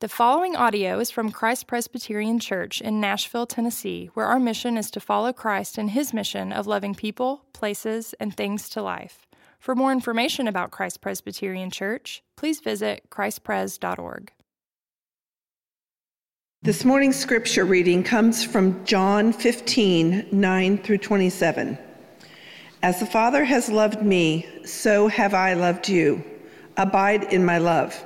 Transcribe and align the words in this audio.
The 0.00 0.08
following 0.10 0.54
audio 0.54 0.98
is 0.98 1.10
from 1.10 1.32
Christ 1.32 1.66
Presbyterian 1.66 2.38
Church 2.38 2.82
in 2.82 3.00
Nashville, 3.00 3.46
Tennessee, 3.46 4.10
where 4.12 4.26
our 4.26 4.38
mission 4.38 4.76
is 4.76 4.90
to 4.90 5.00
follow 5.00 5.32
Christ 5.32 5.78
in 5.78 5.88
his 5.88 6.12
mission 6.12 6.52
of 6.52 6.66
loving 6.66 6.94
people, 6.94 7.46
places, 7.54 8.14
and 8.20 8.36
things 8.36 8.68
to 8.68 8.82
life. 8.82 9.26
For 9.58 9.74
more 9.74 9.92
information 9.92 10.48
about 10.48 10.70
Christ 10.70 11.00
Presbyterian 11.00 11.70
Church, 11.70 12.22
please 12.36 12.60
visit 12.60 13.08
christpres.org. 13.08 14.32
This 16.60 16.84
morning's 16.84 17.16
scripture 17.16 17.64
reading 17.64 18.02
comes 18.02 18.44
from 18.44 18.84
John 18.84 19.32
15 19.32 20.26
9 20.30 20.78
through 20.78 20.98
27. 20.98 21.78
As 22.82 23.00
the 23.00 23.06
Father 23.06 23.44
has 23.44 23.70
loved 23.70 24.02
me, 24.02 24.46
so 24.66 25.08
have 25.08 25.32
I 25.32 25.54
loved 25.54 25.88
you. 25.88 26.22
Abide 26.76 27.32
in 27.32 27.46
my 27.46 27.56
love. 27.56 28.05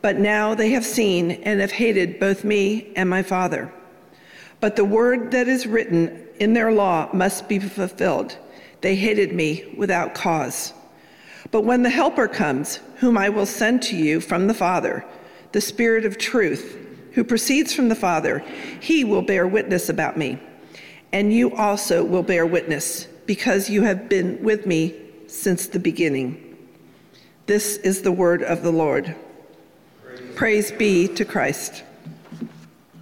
But 0.00 0.18
now 0.18 0.54
they 0.54 0.70
have 0.70 0.84
seen 0.84 1.30
and 1.30 1.60
have 1.60 1.72
hated 1.72 2.20
both 2.20 2.44
me 2.44 2.92
and 2.94 3.10
my 3.10 3.22
Father. 3.22 3.72
But 4.60 4.76
the 4.76 4.84
word 4.84 5.30
that 5.32 5.48
is 5.48 5.66
written 5.66 6.26
in 6.38 6.54
their 6.54 6.72
law 6.72 7.08
must 7.12 7.48
be 7.48 7.58
fulfilled. 7.58 8.36
They 8.80 8.94
hated 8.94 9.32
me 9.32 9.74
without 9.76 10.14
cause. 10.14 10.72
But 11.50 11.62
when 11.62 11.82
the 11.82 11.90
Helper 11.90 12.28
comes, 12.28 12.80
whom 12.96 13.16
I 13.16 13.28
will 13.28 13.46
send 13.46 13.82
to 13.84 13.96
you 13.96 14.20
from 14.20 14.46
the 14.46 14.54
Father, 14.54 15.04
the 15.52 15.60
Spirit 15.60 16.04
of 16.04 16.18
truth, 16.18 16.76
who 17.12 17.24
proceeds 17.24 17.72
from 17.72 17.88
the 17.88 17.94
Father, 17.94 18.40
he 18.80 19.04
will 19.04 19.22
bear 19.22 19.46
witness 19.46 19.88
about 19.88 20.16
me. 20.16 20.38
And 21.12 21.32
you 21.32 21.54
also 21.54 22.04
will 22.04 22.22
bear 22.22 22.46
witness, 22.46 23.06
because 23.26 23.70
you 23.70 23.82
have 23.82 24.08
been 24.08 24.42
with 24.42 24.66
me 24.66 24.94
since 25.26 25.66
the 25.66 25.78
beginning. 25.78 26.56
This 27.46 27.78
is 27.78 28.02
the 28.02 28.12
word 28.12 28.42
of 28.42 28.62
the 28.62 28.72
Lord. 28.72 29.16
Praise 30.38 30.70
be 30.70 31.08
to 31.08 31.24
Christ. 31.24 31.82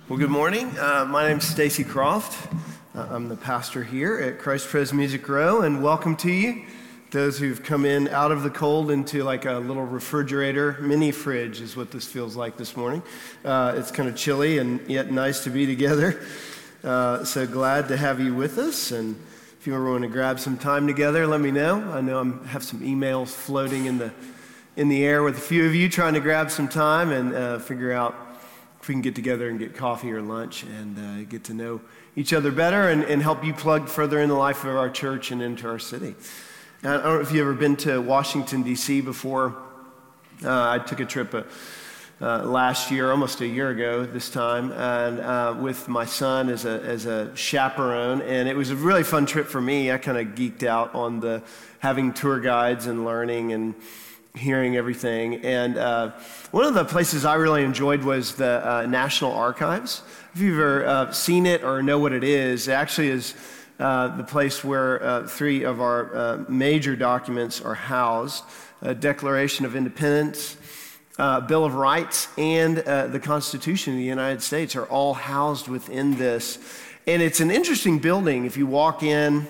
Well, 0.09 0.19
good 0.19 0.31
morning. 0.31 0.73
Uh, 0.79 1.05
my 1.07 1.29
name 1.29 1.37
is 1.37 1.47
Stacey 1.47 1.85
Croft. 1.85 2.51
Uh, 2.95 3.09
I'm 3.11 3.29
the 3.29 3.37
pastor 3.37 3.85
here 3.85 4.19
at 4.19 4.39
Christ 4.39 4.69
Pres 4.69 4.91
Music 4.95 5.29
Row, 5.29 5.61
and 5.61 5.83
welcome 5.83 6.17
to 6.17 6.33
you, 6.33 6.65
those 7.11 7.39
who've 7.39 7.63
come 7.63 7.85
in 7.85 8.09
out 8.09 8.33
of 8.33 8.43
the 8.43 8.49
cold 8.49 8.91
into 8.91 9.23
like 9.23 9.45
a 9.45 9.59
little 9.59 9.85
refrigerator, 9.85 10.79
mini 10.81 11.13
fridge 11.13 11.61
is 11.61 11.77
what 11.77 11.91
this 11.91 12.07
feels 12.07 12.37
like 12.37 12.57
this 12.57 12.75
morning. 12.75 13.03
Uh, 13.45 13.75
it's 13.77 13.91
kind 13.91 14.09
of 14.09 14.17
chilly 14.17 14.57
and 14.57 14.81
yet 14.89 15.13
nice 15.13 15.45
to 15.45 15.51
be 15.51 15.67
together. 15.67 16.19
Uh, 16.83 17.23
so 17.23 17.47
glad 17.47 17.89
to 17.89 17.99
have 17.99 18.19
you 18.19 18.35
with 18.35 18.57
us. 18.57 18.93
And 18.93 19.15
if 19.61 19.67
you 19.67 19.75
ever 19.75 19.91
want 19.91 20.05
to 20.05 20.09
grab 20.09 20.41
some 20.41 20.57
time 20.57 20.87
together, 20.87 21.27
let 21.27 21.43
me 21.43 21.51
know. 21.51 21.83
I 21.93 22.01
know 22.01 22.19
I 22.19 22.49
have 22.49 22.65
some 22.65 22.81
emails 22.81 23.29
floating 23.29 23.85
in 23.85 23.99
the 23.99 24.11
in 24.77 24.89
the 24.91 25.05
air 25.05 25.23
with 25.23 25.39
a 25.39 25.41
few 25.41 25.65
of 25.65 25.75
you 25.75 25.89
trying 25.89 26.13
to 26.13 26.21
grab 26.21 26.51
some 26.51 26.69
time 26.69 27.11
and 27.11 27.35
uh, 27.35 27.59
figure 27.59 27.93
out 27.93 28.15
if 28.81 28.89
we 28.89 28.95
can 28.95 29.01
get 29.01 29.15
together 29.15 29.49
and 29.49 29.59
get 29.59 29.75
coffee 29.75 30.13
or 30.13 30.21
lunch 30.21 30.65
and 30.65 30.99
uh, 30.99 31.25
get 31.29 31.45
to 31.45 31.55
know 31.55 31.81
each 32.15 32.35
other 32.35 32.53
better 32.53 32.91
and, 32.91 33.03
and 33.05 33.23
help 33.23 33.43
you 33.43 33.55
plug 33.55 33.89
further 33.89 34.21
in 34.21 34.29
the 34.29 34.35
life 34.35 34.65
of 34.65 34.77
our 34.77 34.91
church 34.91 35.31
and 35.31 35.41
into 35.41 35.67
our 35.67 35.79
city. 35.79 36.15
I 36.83 36.89
don't 36.89 37.05
know 37.05 37.21
if 37.21 37.33
you've 37.33 37.41
ever 37.41 37.55
been 37.55 37.77
to 37.77 38.01
Washington, 38.01 38.63
D.C. 38.63 39.01
before. 39.01 39.57
Uh, 40.45 40.69
I 40.69 40.79
took 40.79 41.01
a 41.01 41.07
trip 41.07 41.35
uh, 41.35 41.45
uh, 42.21 42.45
last 42.45 42.91
year, 42.91 43.11
almost 43.11 43.41
a 43.41 43.47
year 43.47 43.71
ago 43.71 44.05
this 44.05 44.29
time, 44.29 44.73
and 44.73 45.21
uh, 45.21 45.57
with 45.59 45.89
my 45.89 46.05
son 46.05 46.51
as 46.51 46.67
a, 46.67 46.83
as 46.83 47.07
a 47.07 47.35
chaperone. 47.35 48.21
And 48.21 48.47
it 48.47 48.57
was 48.57 48.71
a 48.71 48.77
really 48.77 49.05
fun 49.05 49.25
trip 49.25 49.47
for 49.47 49.61
me. 49.61 49.91
I 49.91 49.97
kind 49.97 50.19
of 50.19 50.35
geeked 50.35 50.65
out 50.65 50.95
on 50.95 51.21
the 51.21 51.43
having 51.79 52.13
tour 52.13 52.41
guides 52.41 52.87
and 52.87 53.07
learning 53.07 53.53
and 53.53 53.75
hearing 54.37 54.77
everything. 54.77 55.45
And 55.45 55.79
uh, 55.79 56.13
one 56.51 56.65
of 56.65 56.75
the 56.75 56.85
places 56.85 57.25
I 57.25 57.35
really 57.35 57.65
enjoyed 57.65 58.05
was 58.05 58.35
the 58.35 58.67
uh, 58.67 58.87
National 58.87 59.33
Archives. 59.33 60.03
If 60.35 60.41
you've 60.41 60.59
ever 60.59 60.87
uh, 60.87 61.13
seen 61.13 61.47
it 61.47 61.65
or 61.65 61.83
know 61.83 61.99
what 61.99 62.13
it 62.13 62.25
is, 62.25 62.69
it 62.69 62.73
actually 62.73 63.09
is 63.09 63.35
uh, 63.79 64.17
the 64.17 64.25
place 64.25 64.65
where 64.65 65.03
uh, 65.03 65.27
three 65.27 65.63
of 65.63 65.81
our 65.81 66.15
uh, 66.15 66.45
major 66.49 66.97
documents 66.97 67.61
are 67.61 67.75
housed 67.75 68.45
a 68.83 68.95
Declaration 68.95 69.65
of 69.65 69.75
Independence. 69.75 70.57
Bill 71.17 71.65
of 71.65 71.75
Rights 71.75 72.29
and 72.37 72.77
the 72.77 73.19
Constitution 73.19 73.95
of 73.95 73.99
the 73.99 74.05
United 74.05 74.43
States 74.43 74.77
are 74.77 74.85
all 74.85 75.15
housed 75.15 75.67
within 75.67 76.19
this. 76.19 76.59
And 77.07 77.23
it's 77.23 77.41
an 77.41 77.51
interesting 77.51 77.99
building. 78.01 78.45
If 78.45 78.59
you 78.59 78.67
walk 78.67 79.03
in, 79.03 79.47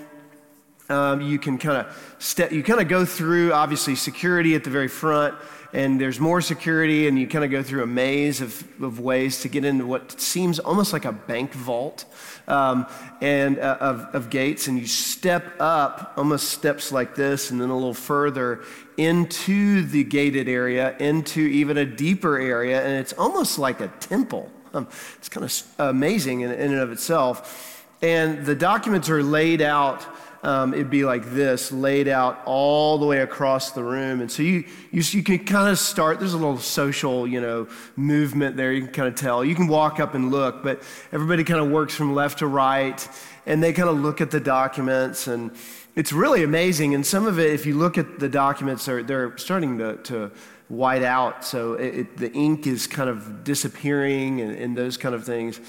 um, 0.88 1.20
you 1.20 1.38
can 1.38 1.58
kind 1.58 1.78
of 1.78 2.14
step, 2.18 2.52
you 2.52 2.62
kind 2.62 2.80
of 2.80 2.88
go 2.88 3.04
through 3.04 3.52
obviously 3.52 3.94
security 3.94 4.54
at 4.54 4.64
the 4.64 4.70
very 4.70 4.88
front, 4.88 5.34
and 5.72 6.00
there's 6.00 6.20
more 6.20 6.40
security, 6.40 7.08
and 7.08 7.18
you 7.18 7.26
kind 7.26 7.44
of 7.44 7.50
go 7.50 7.62
through 7.62 7.82
a 7.82 7.86
maze 7.86 8.40
of, 8.40 8.64
of 8.82 9.00
ways 9.00 9.40
to 9.42 9.48
get 9.48 9.64
into 9.64 9.84
what 9.84 10.20
seems 10.20 10.58
almost 10.58 10.92
like 10.92 11.04
a 11.04 11.12
bank 11.12 11.52
vault 11.52 12.04
um, 12.48 12.86
and 13.20 13.58
uh, 13.58 13.76
of, 13.80 14.00
of 14.14 14.30
gates, 14.30 14.68
and 14.68 14.78
you 14.78 14.86
step 14.86 15.44
up 15.60 16.14
almost 16.16 16.50
steps 16.50 16.92
like 16.92 17.14
this, 17.14 17.50
and 17.50 17.60
then 17.60 17.68
a 17.68 17.74
little 17.74 17.94
further 17.94 18.62
into 18.96 19.82
the 19.82 20.04
gated 20.04 20.48
area, 20.48 20.96
into 20.98 21.40
even 21.40 21.76
a 21.76 21.84
deeper 21.84 22.38
area, 22.38 22.82
and 22.82 22.92
it's 23.00 23.12
almost 23.14 23.58
like 23.58 23.80
a 23.80 23.88
temple. 24.00 24.50
Um, 24.72 24.88
it's 25.16 25.28
kind 25.28 25.44
of 25.44 25.62
amazing 25.78 26.42
in, 26.42 26.52
in 26.52 26.72
and 26.72 26.80
of 26.80 26.92
itself. 26.92 27.86
And 28.02 28.44
the 28.44 28.54
documents 28.54 29.08
are 29.08 29.22
laid 29.22 29.62
out 29.62 30.06
um, 30.46 30.74
it'd 30.74 30.90
be 30.90 31.04
like 31.04 31.24
this, 31.32 31.72
laid 31.72 32.06
out 32.06 32.40
all 32.44 32.98
the 32.98 33.04
way 33.04 33.18
across 33.18 33.72
the 33.72 33.82
room. 33.82 34.20
And 34.20 34.30
so 34.30 34.44
you, 34.44 34.64
you, 34.92 35.02
you 35.04 35.22
can 35.24 35.44
kind 35.44 35.68
of 35.68 35.76
start, 35.76 36.20
there's 36.20 36.34
a 36.34 36.38
little 36.38 36.58
social, 36.58 37.26
you 37.26 37.40
know, 37.40 37.66
movement 37.96 38.56
there. 38.56 38.72
You 38.72 38.82
can 38.82 38.92
kind 38.92 39.08
of 39.08 39.16
tell. 39.16 39.44
You 39.44 39.56
can 39.56 39.66
walk 39.66 39.98
up 39.98 40.14
and 40.14 40.30
look, 40.30 40.62
but 40.62 40.82
everybody 41.10 41.42
kind 41.42 41.58
of 41.58 41.68
works 41.68 41.96
from 41.96 42.14
left 42.14 42.38
to 42.38 42.46
right, 42.46 43.08
and 43.44 43.60
they 43.60 43.72
kind 43.72 43.88
of 43.88 43.98
look 43.98 44.20
at 44.20 44.30
the 44.30 44.38
documents. 44.38 45.26
And 45.26 45.50
it's 45.96 46.12
really 46.12 46.44
amazing. 46.44 46.94
And 46.94 47.04
some 47.04 47.26
of 47.26 47.40
it, 47.40 47.50
if 47.50 47.66
you 47.66 47.74
look 47.74 47.98
at 47.98 48.20
the 48.20 48.28
documents, 48.28 48.84
they're, 48.84 49.02
they're 49.02 49.36
starting 49.38 49.78
to, 49.78 49.96
to 49.96 50.30
white 50.68 51.02
out. 51.02 51.44
So 51.44 51.74
it, 51.74 51.98
it, 51.98 52.16
the 52.18 52.32
ink 52.32 52.68
is 52.68 52.86
kind 52.86 53.10
of 53.10 53.42
disappearing 53.42 54.40
and, 54.42 54.56
and 54.56 54.78
those 54.78 54.96
kind 54.96 55.14
of 55.14 55.24
things. 55.24 55.60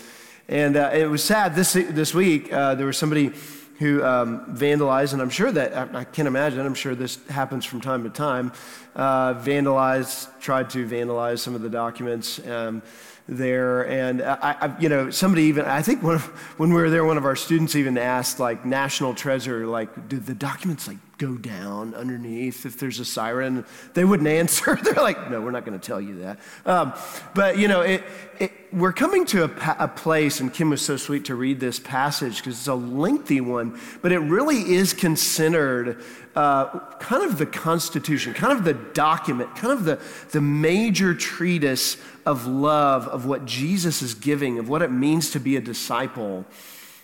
And 0.47 0.77
uh, 0.77 0.91
it 0.94 1.07
was 1.07 1.24
sad 1.24 1.56
this, 1.56 1.74
this 1.74 2.13
week, 2.13 2.53
uh, 2.53 2.75
there 2.75 2.85
was 2.85 2.97
somebody 2.97 3.33
who 3.79 4.03
um, 4.03 4.56
vandalized, 4.56 5.13
and 5.13 5.21
I'm 5.21 5.29
sure 5.29 5.51
that, 5.51 5.95
I, 5.95 6.03
can't 6.03 6.27
imagine, 6.27 6.65
I'm 6.65 6.74
sure 6.74 6.95
this 6.95 7.19
happens 7.27 7.63
from 7.65 7.81
time 7.81 8.03
to 8.03 8.09
time, 8.09 8.51
uh, 8.95 9.35
vandalized, 9.35 10.27
tried 10.39 10.69
to 10.71 10.88
vandalize 10.88 11.39
some 11.39 11.56
of 11.56 11.62
the 11.62 11.69
documents. 11.69 12.45
Um, 12.47 12.81
there. 13.27 13.88
And 13.88 14.21
I, 14.21 14.56
I, 14.62 14.79
you 14.79 14.89
know, 14.89 15.09
somebody 15.09 15.44
even, 15.44 15.65
I 15.65 15.81
think 15.81 16.03
of, 16.03 16.24
when 16.57 16.69
we 16.74 16.81
were 16.81 16.89
there, 16.89 17.03
one 17.03 17.18
of 17.18 17.25
our 17.25 17.35
students 17.35 17.75
even 17.75 17.97
asked, 17.97 18.39
like, 18.39 18.65
National 18.65 19.13
Treasure, 19.13 19.68
like, 19.68 20.07
do 20.07 20.18
the 20.18 20.33
documents, 20.33 20.88
like, 20.88 20.97
go 21.18 21.35
down 21.35 21.95
underneath 21.95 22.65
if 22.65 22.79
there's 22.79 23.00
a 23.00 23.06
siren? 23.06 23.65
They 23.94 24.06
wouldn't 24.06 24.27
answer. 24.41 24.77
They're 24.81 24.94
like, 24.94 25.29
no, 25.29 25.41
we're 25.41 25.51
not 25.51 25.65
going 25.65 25.79
to 25.79 25.85
tell 25.85 26.01
you 26.01 26.19
that. 26.19 26.39
Um, 26.65 26.94
but, 27.33 27.57
you 27.57 27.68
know, 27.68 27.81
it, 27.81 28.03
it, 28.39 28.67
we're 28.77 28.94
coming 28.94 29.25
to 29.25 29.44
a, 29.44 29.47
pa- 29.47 29.75
a, 29.79 29.88
place, 29.88 30.39
and 30.39 30.53
Kim 30.53 30.69
was 30.69 30.81
so 30.81 30.97
sweet 30.97 31.25
to 31.25 31.35
read 31.35 31.59
this 31.59 31.79
passage 31.79 32.38
because 32.38 32.59
it's 32.59 32.68
a 32.68 32.75
lengthy 32.75 33.41
one, 33.41 33.79
but 34.01 34.12
it 34.12 34.19
really 34.19 34.75
is 34.75 34.94
considered 34.94 36.03
uh, 36.35 36.79
kind 37.00 37.24
of 37.24 37.39
the 37.39 37.45
Constitution, 37.45 38.33
kind 38.33 38.53
of 38.56 38.63
the 38.63 38.74
document, 38.74 39.56
kind 39.56 39.74
of 39.74 39.85
the, 39.85 40.00
the 40.31 40.41
major 40.41 41.15
treatise 41.15 41.97
of 42.25 42.45
love, 42.45 43.07
of 43.07 43.25
what 43.25 43.45
Jesus 43.45 44.01
is 44.03 44.13
giving, 44.13 44.59
of 44.59 44.69
what 44.69 44.83
it 44.83 44.91
means 44.91 45.31
to 45.31 45.39
be 45.39 45.56
a 45.56 45.62
disciple 45.62 46.45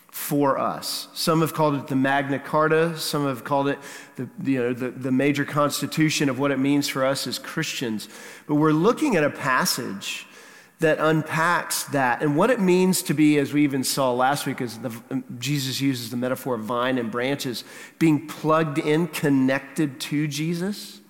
for 0.08 0.56
us. 0.58 1.08
Some 1.12 1.40
have 1.40 1.54
called 1.54 1.74
it 1.74 1.88
the 1.88 1.96
Magna 1.96 2.38
Carta, 2.38 2.96
some 2.96 3.26
have 3.26 3.42
called 3.42 3.66
it 3.66 3.80
the, 4.14 4.28
you 4.44 4.62
know, 4.62 4.72
the, 4.72 4.90
the 4.90 5.10
major 5.10 5.44
constitution 5.44 6.28
of 6.28 6.38
what 6.38 6.52
it 6.52 6.58
means 6.60 6.88
for 6.88 7.04
us 7.04 7.26
as 7.26 7.40
Christians. 7.40 8.08
But 8.46 8.54
we're 8.54 8.70
looking 8.70 9.16
at 9.16 9.24
a 9.24 9.30
passage 9.30 10.28
that 10.80 10.98
unpacks 10.98 11.84
that 11.84 12.22
and 12.22 12.36
what 12.36 12.50
it 12.50 12.60
means 12.60 13.02
to 13.02 13.14
be, 13.14 13.38
as 13.38 13.52
we 13.52 13.62
even 13.64 13.84
saw 13.84 14.12
last 14.12 14.46
week, 14.46 14.60
as 14.60 14.78
the, 14.78 15.22
Jesus 15.38 15.80
uses 15.80 16.10
the 16.10 16.16
metaphor 16.16 16.56
of 16.56 16.62
vine 16.62 16.98
and 16.98 17.10
branches, 17.10 17.64
being 17.98 18.26
plugged 18.26 18.78
in, 18.78 19.06
connected 19.06 20.00
to 20.00 20.26
Jesus. 20.26 21.00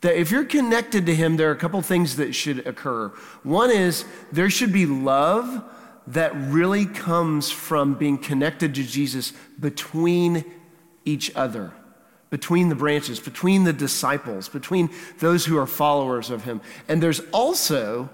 That 0.00 0.18
if 0.18 0.30
you're 0.30 0.44
connected 0.44 1.06
to 1.06 1.14
Him, 1.14 1.36
there 1.36 1.48
are 1.50 1.54
a 1.54 1.56
couple 1.56 1.80
things 1.82 2.16
that 2.16 2.34
should 2.34 2.66
occur. 2.66 3.08
One 3.42 3.70
is 3.70 4.04
there 4.32 4.50
should 4.50 4.72
be 4.72 4.86
love 4.86 5.62
that 6.06 6.32
really 6.34 6.86
comes 6.86 7.50
from 7.50 7.94
being 7.94 8.18
connected 8.18 8.74
to 8.74 8.82
Jesus 8.82 9.32
between 9.58 10.44
each 11.04 11.34
other, 11.36 11.72
between 12.30 12.68
the 12.70 12.74
branches, 12.74 13.20
between 13.20 13.64
the 13.64 13.72
disciples, 13.72 14.48
between 14.48 14.90
those 15.18 15.44
who 15.44 15.56
are 15.58 15.66
followers 15.66 16.30
of 16.30 16.44
Him. 16.44 16.60
And 16.88 17.02
there's 17.02 17.20
also 17.32 18.10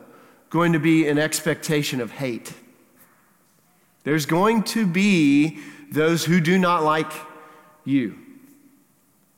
going 0.51 0.73
to 0.73 0.79
be 0.79 1.09
an 1.09 1.19
expectation 1.19 2.01
of 2.01 2.11
hate. 2.13 2.53
There's 4.05 4.27
going 4.27 4.63
to 4.65 4.87
be 4.87 5.59
those 5.91 6.25
who 6.25 6.41
do 6.41 6.59
not 6.59 6.83
like 6.83 7.11
you 7.85 8.19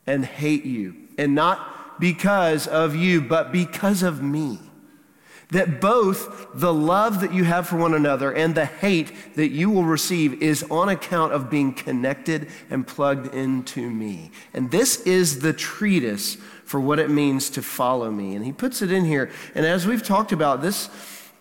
and 0.06 0.24
hate 0.24 0.64
you, 0.64 0.94
and 1.18 1.34
not 1.34 2.00
because 2.00 2.66
of 2.66 2.94
you, 2.94 3.20
but 3.20 3.52
because 3.52 4.02
of 4.02 4.22
me. 4.22 4.58
That 5.50 5.80
both 5.80 6.48
the 6.52 6.72
love 6.72 7.22
that 7.22 7.32
you 7.32 7.44
have 7.44 7.66
for 7.66 7.76
one 7.76 7.94
another 7.94 8.32
and 8.32 8.54
the 8.54 8.66
hate 8.66 9.34
that 9.36 9.48
you 9.48 9.70
will 9.70 9.84
receive 9.84 10.42
is 10.42 10.62
on 10.70 10.90
account 10.90 11.32
of 11.32 11.48
being 11.48 11.72
connected 11.72 12.48
and 12.68 12.86
plugged 12.86 13.34
into 13.34 13.88
me. 13.88 14.30
And 14.52 14.70
this 14.70 15.00
is 15.02 15.40
the 15.40 15.54
treatise 15.54 16.36
for 16.68 16.78
what 16.78 16.98
it 16.98 17.08
means 17.08 17.48
to 17.48 17.62
follow 17.62 18.10
me. 18.10 18.36
And 18.36 18.44
he 18.44 18.52
puts 18.52 18.82
it 18.82 18.92
in 18.92 19.06
here. 19.06 19.30
And 19.54 19.64
as 19.64 19.86
we've 19.86 20.02
talked 20.02 20.32
about, 20.32 20.60
this 20.60 20.90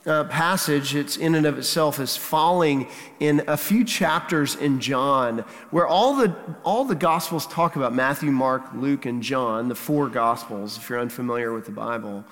uh, 0.06 0.24
passage, 0.24 0.96
it's 0.96 1.18
in 1.18 1.36
and 1.36 1.46
of 1.46 1.58
itself, 1.58 2.00
is 2.00 2.16
falling 2.16 2.88
in 3.20 3.44
a 3.46 3.58
few 3.58 3.84
chapters 3.84 4.56
in 4.56 4.80
John, 4.80 5.40
where 5.70 5.86
all 5.86 6.16
the, 6.16 6.34
all 6.64 6.86
the 6.86 6.96
Gospels 6.96 7.46
talk 7.46 7.76
about 7.76 7.94
Matthew, 7.94 8.32
Mark, 8.32 8.74
Luke, 8.74 9.06
and 9.06 9.22
John, 9.22 9.68
the 9.68 9.76
four 9.76 10.08
Gospels, 10.08 10.78
if 10.78 10.90
you're 10.90 10.98
unfamiliar 10.98 11.54
with 11.54 11.66
the 11.66 11.72
Bible. 11.72 12.24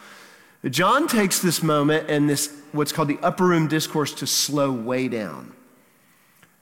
John 0.70 1.06
takes 1.10 1.40
this 1.40 1.62
moment 1.62 2.10
and 2.10 2.30
this, 2.30 2.58
what's 2.72 2.94
called 2.94 3.10
the 3.10 3.20
upper 3.22 3.46
room 3.46 3.68
discourse, 3.68 4.14
to 4.14 4.26
slow 4.26 4.72
way 4.72 5.10
down, 5.10 5.52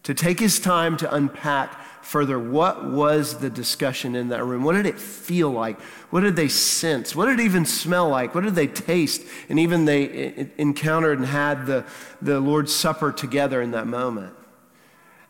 to 0.01 0.15
take 0.15 0.39
his 0.39 0.59
time 0.59 0.97
to 0.97 1.13
unpack 1.13 1.79
further 2.03 2.37
what 2.37 2.85
was 2.85 3.39
the 3.39 3.49
discussion 3.49 4.15
in 4.15 4.29
that 4.29 4.43
room? 4.43 4.63
What 4.63 4.73
did 4.73 4.85
it 4.85 4.99
feel 4.99 5.49
like? 5.49 5.79
What 6.09 6.21
did 6.21 6.35
they 6.35 6.47
sense? 6.47 7.15
What 7.15 7.25
did 7.25 7.39
it 7.39 7.43
even 7.43 7.65
smell 7.65 8.09
like? 8.09 8.35
What 8.35 8.43
did 8.43 8.55
they 8.55 8.67
taste? 8.67 9.23
And 9.49 9.57
even 9.59 9.85
they 9.85 10.49
encountered 10.57 11.17
and 11.17 11.27
had 11.27 11.65
the, 11.65 11.85
the 12.21 12.39
Lord's 12.39 12.73
Supper 12.73 13.11
together 13.11 13.61
in 13.61 13.71
that 13.71 13.87
moment. 13.87 14.35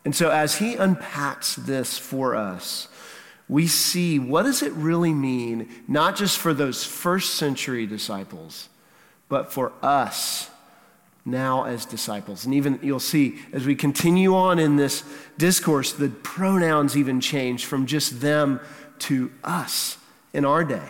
And 0.04 0.14
so 0.14 0.30
as 0.30 0.58
he 0.58 0.74
unpacks 0.74 1.56
this 1.56 1.98
for 1.98 2.34
us, 2.34 2.88
we 3.48 3.66
see 3.66 4.18
what 4.18 4.42
does 4.42 4.62
it 4.62 4.72
really 4.72 5.14
mean, 5.14 5.68
not 5.86 6.16
just 6.16 6.38
for 6.38 6.52
those 6.52 6.84
first 6.84 7.34
century 7.34 7.86
disciples, 7.86 8.68
but 9.28 9.52
for 9.52 9.72
us 9.82 10.50
now 11.24 11.64
as 11.64 11.86
disciples. 11.86 12.44
And 12.44 12.54
even 12.54 12.78
you'll 12.82 13.00
see 13.00 13.38
as 13.52 13.64
we 13.64 13.74
continue 13.74 14.34
on 14.34 14.58
in 14.58 14.76
this 14.76 15.04
discourse, 15.38 15.92
the 15.92 16.10
pronouns 16.10 16.96
even 16.96 17.20
change 17.20 17.64
from 17.64 17.86
just 17.86 18.20
them 18.20 18.60
to 19.00 19.32
us 19.42 19.98
in 20.32 20.44
our 20.44 20.64
day. 20.64 20.88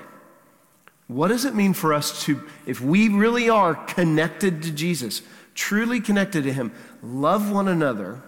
What 1.07 1.29
does 1.29 1.45
it 1.45 1.55
mean 1.55 1.75
for 1.75 1.93
us 1.93 2.25
to, 2.25 2.43
if 2.67 2.81
we 2.81 3.09
really 3.09 3.49
are 3.49 3.75
connected 3.75 4.63
to 4.63 4.73
Jesus, 4.73 5.23
truly 5.55 6.01
connected 6.01 6.45
to 6.45 6.53
Him, 6.53 6.73
love 7.03 7.51
one 7.53 7.69
another 7.69 8.23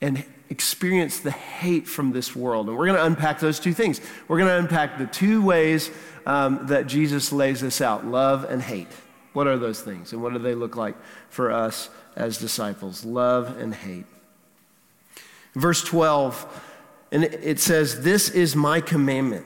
and 0.00 0.24
experience 0.50 1.20
the 1.20 1.30
hate 1.30 1.88
from 1.88 2.12
this 2.12 2.36
world? 2.36 2.68
And 2.68 2.76
we're 2.76 2.86
going 2.86 2.98
to 2.98 3.04
unpack 3.04 3.40
those 3.40 3.58
two 3.58 3.72
things. 3.72 4.00
We're 4.28 4.38
going 4.38 4.50
to 4.50 4.58
unpack 4.58 4.98
the 4.98 5.06
two 5.06 5.42
ways 5.42 5.90
um, 6.26 6.66
that 6.66 6.86
Jesus 6.86 7.32
lays 7.32 7.62
this 7.62 7.80
out 7.80 8.06
love 8.06 8.44
and 8.44 8.60
hate. 8.60 8.88
What 9.36 9.46
are 9.46 9.58
those 9.58 9.82
things? 9.82 10.14
And 10.14 10.22
what 10.22 10.32
do 10.32 10.38
they 10.38 10.54
look 10.54 10.76
like 10.76 10.94
for 11.28 11.52
us 11.52 11.90
as 12.16 12.38
disciples? 12.38 13.04
Love 13.04 13.58
and 13.58 13.74
hate. 13.74 14.06
Verse 15.54 15.84
12, 15.84 16.62
and 17.12 17.22
it 17.22 17.60
says, 17.60 18.00
This 18.02 18.30
is 18.30 18.56
my 18.56 18.80
commandment, 18.80 19.44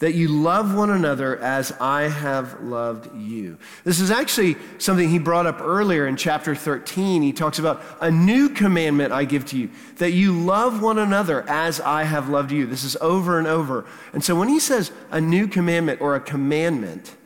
that 0.00 0.12
you 0.12 0.28
love 0.28 0.74
one 0.74 0.90
another 0.90 1.38
as 1.38 1.72
I 1.80 2.08
have 2.08 2.60
loved 2.60 3.16
you. 3.16 3.56
This 3.84 4.00
is 4.00 4.10
actually 4.10 4.56
something 4.76 5.08
he 5.08 5.18
brought 5.18 5.46
up 5.46 5.62
earlier 5.62 6.06
in 6.06 6.18
chapter 6.18 6.54
13. 6.54 7.22
He 7.22 7.32
talks 7.32 7.58
about 7.58 7.82
a 8.02 8.10
new 8.10 8.50
commandment 8.50 9.14
I 9.14 9.24
give 9.24 9.46
to 9.46 9.56
you, 9.56 9.70
that 9.96 10.10
you 10.10 10.38
love 10.38 10.82
one 10.82 10.98
another 10.98 11.48
as 11.48 11.80
I 11.80 12.02
have 12.02 12.28
loved 12.28 12.52
you. 12.52 12.66
This 12.66 12.84
is 12.84 12.98
over 13.00 13.38
and 13.38 13.48
over. 13.48 13.86
And 14.12 14.22
so 14.22 14.38
when 14.38 14.48
he 14.48 14.60
says 14.60 14.92
a 15.10 15.22
new 15.22 15.48
commandment 15.48 16.02
or 16.02 16.16
a 16.16 16.20
commandment, 16.20 17.16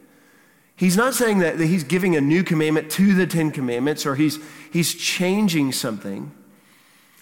He's 0.77 0.97
not 0.97 1.15
saying 1.15 1.39
that, 1.39 1.57
that 1.57 1.67
he's 1.67 1.85
giving 1.85 2.17
a 2.17 2.21
new 2.21 2.43
commandment 2.43 2.91
to 2.93 3.15
the 3.15 3.27
Ten 3.27 3.51
Commandments 3.51 4.05
or 4.05 4.15
he's, 4.15 4.39
he's 4.71 4.95
changing 4.95 5.73
something. 5.73 6.33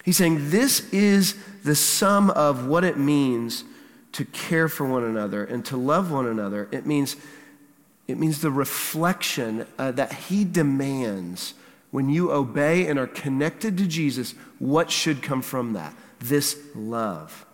He's 0.03 0.17
saying 0.17 0.49
this 0.51 0.91
is 0.91 1.35
the 1.63 1.75
sum 1.75 2.29
of 2.31 2.67
what 2.67 2.83
it 2.83 2.97
means 2.97 3.63
to 4.11 4.25
care 4.25 4.67
for 4.67 4.85
one 4.85 5.03
another 5.03 5.43
and 5.43 5.65
to 5.65 5.77
love 5.77 6.11
one 6.11 6.27
another. 6.27 6.67
It 6.71 6.85
means, 6.85 7.15
it 8.07 8.17
means 8.17 8.41
the 8.41 8.51
reflection 8.51 9.65
uh, 9.79 9.91
that 9.93 10.13
he 10.13 10.43
demands 10.43 11.53
when 11.91 12.09
you 12.09 12.31
obey 12.31 12.87
and 12.87 12.99
are 12.99 13.07
connected 13.07 13.77
to 13.77 13.87
Jesus, 13.87 14.35
what 14.59 14.91
should 14.91 15.23
come 15.23 15.41
from 15.41 15.73
that? 15.73 15.95
This 16.19 16.59
love. 16.75 17.45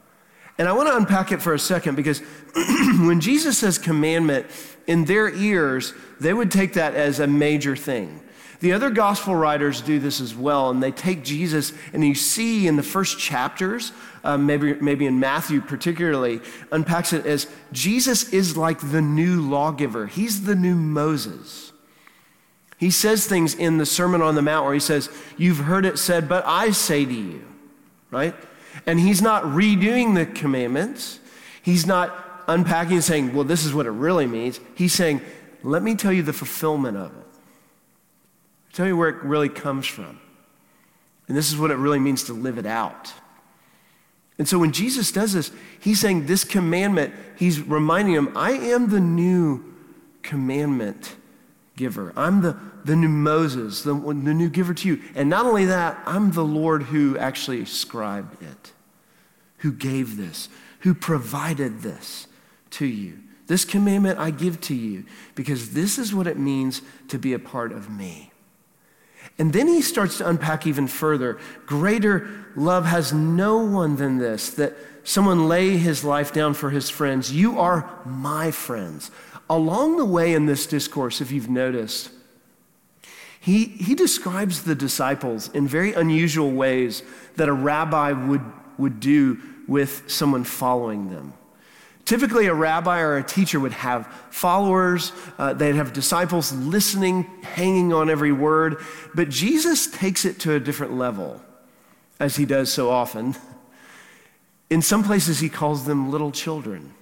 And 0.58 0.68
I 0.68 0.74
want 0.74 0.90
to 0.90 0.96
unpack 0.96 1.32
it 1.32 1.42
for 1.42 1.54
a 1.54 1.60
second 1.60 1.96
because 1.96 2.20
when 2.56 3.22
Jesus 3.22 3.60
says 3.60 3.78
commandment, 3.78 4.48
in 4.88 5.06
their 5.06 5.34
ears, 5.34 5.94
they 6.20 6.34
would 6.34 6.52
take 6.52 6.74
that 6.74 6.96
as 6.96 7.20
a 7.20 7.28
major 7.28 7.76
thing. 7.76 8.22
The 8.62 8.74
other 8.74 8.92
gospel 8.92 9.36
writers 9.36 9.82
do 9.82 10.00
this 10.00 10.22
as 10.22 10.36
well, 10.36 10.70
and 10.70 10.84
they 10.84 10.92
take 10.92 11.24
Jesus, 11.24 11.74
and 11.94 12.06
you 12.06 12.14
see 12.14 12.68
in 12.68 12.76
the 12.76 12.84
first 12.84 13.18
chapters, 13.18 13.92
uh, 14.24 14.38
maybe, 14.38 14.76
maybe 14.76 15.08
in 15.08 15.20
Matthew 15.20 15.62
particularly, 15.62 16.42
unpacks 16.72 17.12
it 17.12 17.26
as 17.26 17.48
Jesus 17.72 18.32
is 18.32 18.56
like 18.56 18.80
the 18.80 19.02
new 19.02 19.42
lawgiver. 19.42 20.06
He's 20.06 20.44
the 20.44 20.56
new 20.56 20.76
Moses. 20.76 21.72
He 22.78 22.92
says 22.92 23.26
things 23.26 23.56
in 23.56 23.80
the 23.80 23.86
Sermon 23.86 24.22
on 24.22 24.36
the 24.36 24.44
Mount 24.44 24.66
where 24.66 24.74
he 24.76 24.80
says, 24.80 25.10
You've 25.38 25.60
heard 25.60 25.86
it 25.86 25.98
said, 25.98 26.30
but 26.30 26.44
I 26.46 26.70
say 26.70 27.04
to 27.04 27.14
you, 27.14 27.44
right? 28.12 28.36
And 28.86 29.00
he's 29.00 29.24
not 29.24 29.44
redoing 29.44 30.14
the 30.14 30.26
commandments. 30.26 31.20
He's 31.64 31.86
not 31.86 32.31
unpacking 32.54 32.94
and 32.94 33.04
saying, 33.04 33.34
well, 33.34 33.44
this 33.44 33.66
is 33.66 33.74
what 33.74 33.86
it 33.86 33.92
really 33.92 34.28
means. 34.28 34.60
He's 34.76 34.94
saying, 34.94 35.22
let 35.64 35.84
me 35.84 35.96
tell 35.96 36.12
you 36.12 36.24
the 36.24 36.34
fulfillment 36.34 36.98
of 36.98 37.12
it. 37.12 37.26
Tell 38.74 38.88
you 38.88 38.96
where 38.96 39.10
it 39.10 39.22
really 39.24 39.50
comes 39.50 39.86
from. 39.86 40.20
And 41.28 41.38
this 41.38 41.52
is 41.52 41.58
what 41.58 41.72
it 41.72 41.76
really 41.76 42.00
means 42.00 42.24
to 42.26 42.34
live 42.34 42.58
it 42.58 42.66
out. 42.66 43.14
And 44.38 44.48
so 44.48 44.58
when 44.58 44.72
Jesus 44.72 45.12
does 45.12 45.34
this, 45.34 45.52
he's 45.80 46.00
saying 46.00 46.26
this 46.26 46.44
commandment, 46.44 47.14
he's 47.38 47.62
reminding 47.62 48.16
him, 48.16 48.36
I 48.36 48.54
am 48.54 48.90
the 48.90 49.00
new 49.00 49.64
commandment 50.24 51.16
giver. 51.76 52.12
I'm 52.16 52.42
the, 52.42 52.58
the 52.84 52.96
new 52.96 53.10
Moses, 53.10 53.84
the, 53.84 53.94
the 53.94 54.34
new 54.34 54.50
giver 54.50 54.74
to 54.74 54.88
you. 54.88 55.02
And 55.16 55.30
not 55.30 55.46
only 55.46 55.66
that, 55.66 56.02
I'm 56.06 56.32
the 56.32 56.44
Lord 56.44 56.84
who 56.84 57.18
actually 57.18 57.66
scribed 57.66 58.42
it, 58.42 58.72
who 59.58 59.72
gave 59.72 60.18
this, 60.18 60.50
who 60.80 60.94
provided 60.94 61.82
this 61.82 62.28
to 62.72 62.86
you. 62.86 63.20
This 63.48 63.66
commandment 63.66 64.18
I 64.18 64.32
give 64.32 64.62
to 64.62 64.76
you 64.76 65.06
because 65.36 65.72
this 65.72 65.98
is 65.98 66.14
what 66.14 66.28
it 66.28 66.38
means 66.38 66.82
to 67.10 67.18
be 67.18 67.34
a 67.34 67.40
part 67.40 67.72
of 67.72 67.90
me. 67.90 68.32
And 69.38 69.54
then 69.54 69.68
he 69.68 69.82
starts 69.82 70.18
to 70.20 70.30
unpack 70.30 70.68
even 70.68 70.88
further. 70.88 71.40
Greater 71.66 72.30
love 72.56 72.86
has 72.86 73.14
no 73.14 73.58
one 73.58 73.96
than 73.96 74.18
this, 74.18 74.52
that 74.52 74.76
someone 75.04 75.48
lay 75.48 75.78
his 75.78 76.04
life 76.04 76.32
down 76.34 76.54
for 76.54 76.70
his 76.70 76.90
friends. 76.90 77.32
You 77.32 77.60
are 77.60 77.90
my 78.06 78.52
friends. 78.52 79.12
Along 79.50 79.98
the 79.98 80.06
way 80.06 80.34
in 80.34 80.46
this 80.46 80.66
discourse, 80.66 81.22
if 81.22 81.32
you've 81.32 81.50
noticed, 81.50 82.12
he, 83.40 83.66
he 83.66 83.96
describes 83.96 84.64
the 84.64 84.76
disciples 84.76 85.50
in 85.50 85.68
very 85.68 85.94
unusual 85.94 86.52
ways 86.52 87.02
that 87.36 87.50
a 87.50 87.54
rabbi 87.54 88.12
would, 88.12 88.44
would 88.78 89.00
do 89.00 89.40
with 89.68 90.10
someone 90.10 90.44
following 90.44 91.10
them. 91.10 91.34
Typically, 92.06 92.48
a 92.48 92.54
rabbi 92.54 93.00
or 93.00 93.18
a 93.18 93.24
teacher 93.24 93.60
would 93.60 93.74
have 93.74 94.08
followers, 94.32 95.12
uh, 95.38 95.54
they'd 95.54 95.76
have 95.76 95.94
disciples 95.94 96.52
listening, 96.52 97.24
hanging 97.44 97.94
on 97.94 98.10
every 98.10 98.32
word. 98.32 98.78
But 99.14 99.30
Jesus 99.30 99.88
takes 99.88 100.26
it 100.26 100.40
to 100.40 100.54
a 100.54 100.60
different 100.60 100.94
level, 100.94 101.42
as 102.20 102.36
he 102.36 102.46
does 102.46 102.72
so 102.72 102.90
often. 102.90 103.36
In 104.70 104.82
some 104.82 105.04
places, 105.04 105.40
he 105.40 105.50
calls 105.50 105.86
them 105.86 106.12
little 106.12 106.32
children. 106.32 106.94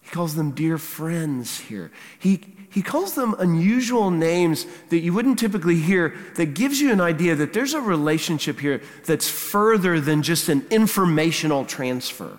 He 0.00 0.10
calls 0.10 0.36
them 0.36 0.52
dear 0.52 0.78
friends 0.78 1.58
here. 1.58 1.90
He, 2.18 2.40
he 2.70 2.80
calls 2.80 3.14
them 3.16 3.34
unusual 3.40 4.12
names 4.12 4.64
that 4.90 5.00
you 5.00 5.12
wouldn't 5.12 5.38
typically 5.38 5.80
hear 5.80 6.14
that 6.36 6.54
gives 6.54 6.80
you 6.80 6.92
an 6.92 7.00
idea 7.00 7.34
that 7.34 7.52
there's 7.52 7.74
a 7.74 7.80
relationship 7.80 8.60
here 8.60 8.80
that's 9.04 9.28
further 9.28 10.00
than 10.00 10.22
just 10.22 10.48
an 10.48 10.64
informational 10.70 11.64
transfer. 11.64 12.38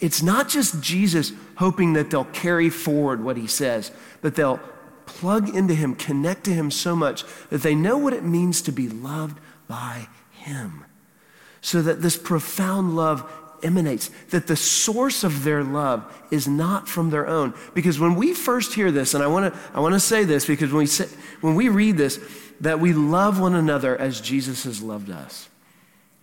It's 0.00 0.22
not 0.22 0.48
just 0.48 0.80
Jesus 0.80 1.32
hoping 1.56 1.94
that 1.94 2.10
they'll 2.10 2.24
carry 2.24 2.68
forward 2.68 3.22
what 3.22 3.36
he 3.36 3.46
says, 3.46 3.90
but 4.20 4.34
they'll 4.34 4.60
plug 5.06 5.54
into 5.54 5.74
him, 5.74 5.94
connect 5.94 6.44
to 6.44 6.52
him 6.52 6.70
so 6.70 6.96
much 6.96 7.24
that 7.50 7.62
they 7.62 7.74
know 7.74 7.98
what 7.98 8.12
it 8.12 8.24
means 8.24 8.62
to 8.62 8.72
be 8.72 8.88
loved 8.88 9.38
by 9.68 10.08
him. 10.32 10.84
So 11.60 11.80
that 11.82 12.02
this 12.02 12.16
profound 12.16 12.96
love 12.96 13.30
emanates, 13.62 14.10
that 14.30 14.46
the 14.46 14.56
source 14.56 15.24
of 15.24 15.44
their 15.44 15.64
love 15.64 16.04
is 16.30 16.46
not 16.46 16.88
from 16.88 17.10
their 17.10 17.26
own. 17.26 17.54
Because 17.72 17.98
when 17.98 18.14
we 18.14 18.34
first 18.34 18.74
hear 18.74 18.90
this, 18.90 19.14
and 19.14 19.24
I 19.24 19.26
want 19.26 19.52
to 19.52 19.60
I 19.72 19.80
want 19.80 19.94
to 19.94 20.00
say 20.00 20.24
this 20.24 20.46
because 20.46 20.70
when 20.70 20.80
we 20.80 20.86
say, 20.86 21.08
when 21.40 21.54
we 21.54 21.68
read 21.70 21.96
this, 21.96 22.20
that 22.60 22.80
we 22.80 22.92
love 22.92 23.40
one 23.40 23.54
another 23.54 23.96
as 23.96 24.20
Jesus 24.20 24.64
has 24.64 24.82
loved 24.82 25.10
us. 25.10 25.48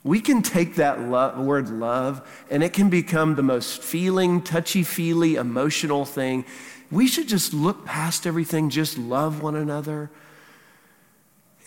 We 0.03 0.19
can 0.19 0.41
take 0.41 0.75
that 0.75 0.99
word 1.37 1.69
love 1.69 2.27
and 2.49 2.63
it 2.63 2.73
can 2.73 2.89
become 2.89 3.35
the 3.35 3.43
most 3.43 3.83
feeling, 3.83 4.41
touchy 4.41 4.83
feely, 4.83 5.35
emotional 5.35 6.05
thing. 6.05 6.45
We 6.89 7.07
should 7.07 7.27
just 7.27 7.53
look 7.53 7.85
past 7.85 8.25
everything, 8.25 8.69
just 8.69 8.97
love 8.97 9.41
one 9.43 9.55
another. 9.55 10.09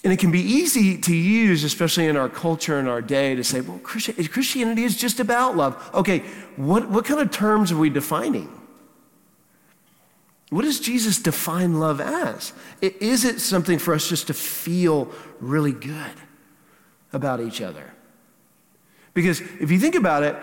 And 0.03 0.13
it 0.13 0.19
can 0.19 0.31
be 0.31 0.41
easy 0.41 0.99
to 0.99 1.15
use, 1.15 1.65
especially 1.65 2.09
in 2.09 2.17
our 2.17 2.29
culture 2.29 2.79
and 2.79 2.89
our 2.89 3.01
day, 3.01 3.35
to 3.37 3.45
say, 3.45 3.63
well, 3.63 3.79
Christianity 3.79 4.85
is 4.85 4.97
just 4.97 5.19
about 5.19 5.57
love. 5.57 5.91
Okay, 5.95 6.19
what, 6.57 6.91
what 6.91 7.07
kind 7.07 7.21
of 7.21 7.31
terms 7.31 7.73
are 7.73 7.79
we 7.79 7.89
defining? 7.89 8.51
What 10.51 10.63
does 10.63 10.79
Jesus 10.79 11.19
define 11.19 11.81
love 11.81 12.01
as? 12.01 12.53
Is 12.83 13.25
it 13.25 13.41
something 13.41 13.79
for 13.79 13.95
us 13.95 14.09
just 14.09 14.27
to 14.27 14.35
feel 14.35 15.11
really 15.41 15.73
good 15.73 16.13
about 17.13 17.41
each 17.41 17.63
other? 17.63 17.95
Because 19.15 19.41
if 19.41 19.71
you 19.71 19.79
think 19.79 19.95
about 19.95 20.25
it, 20.25 20.37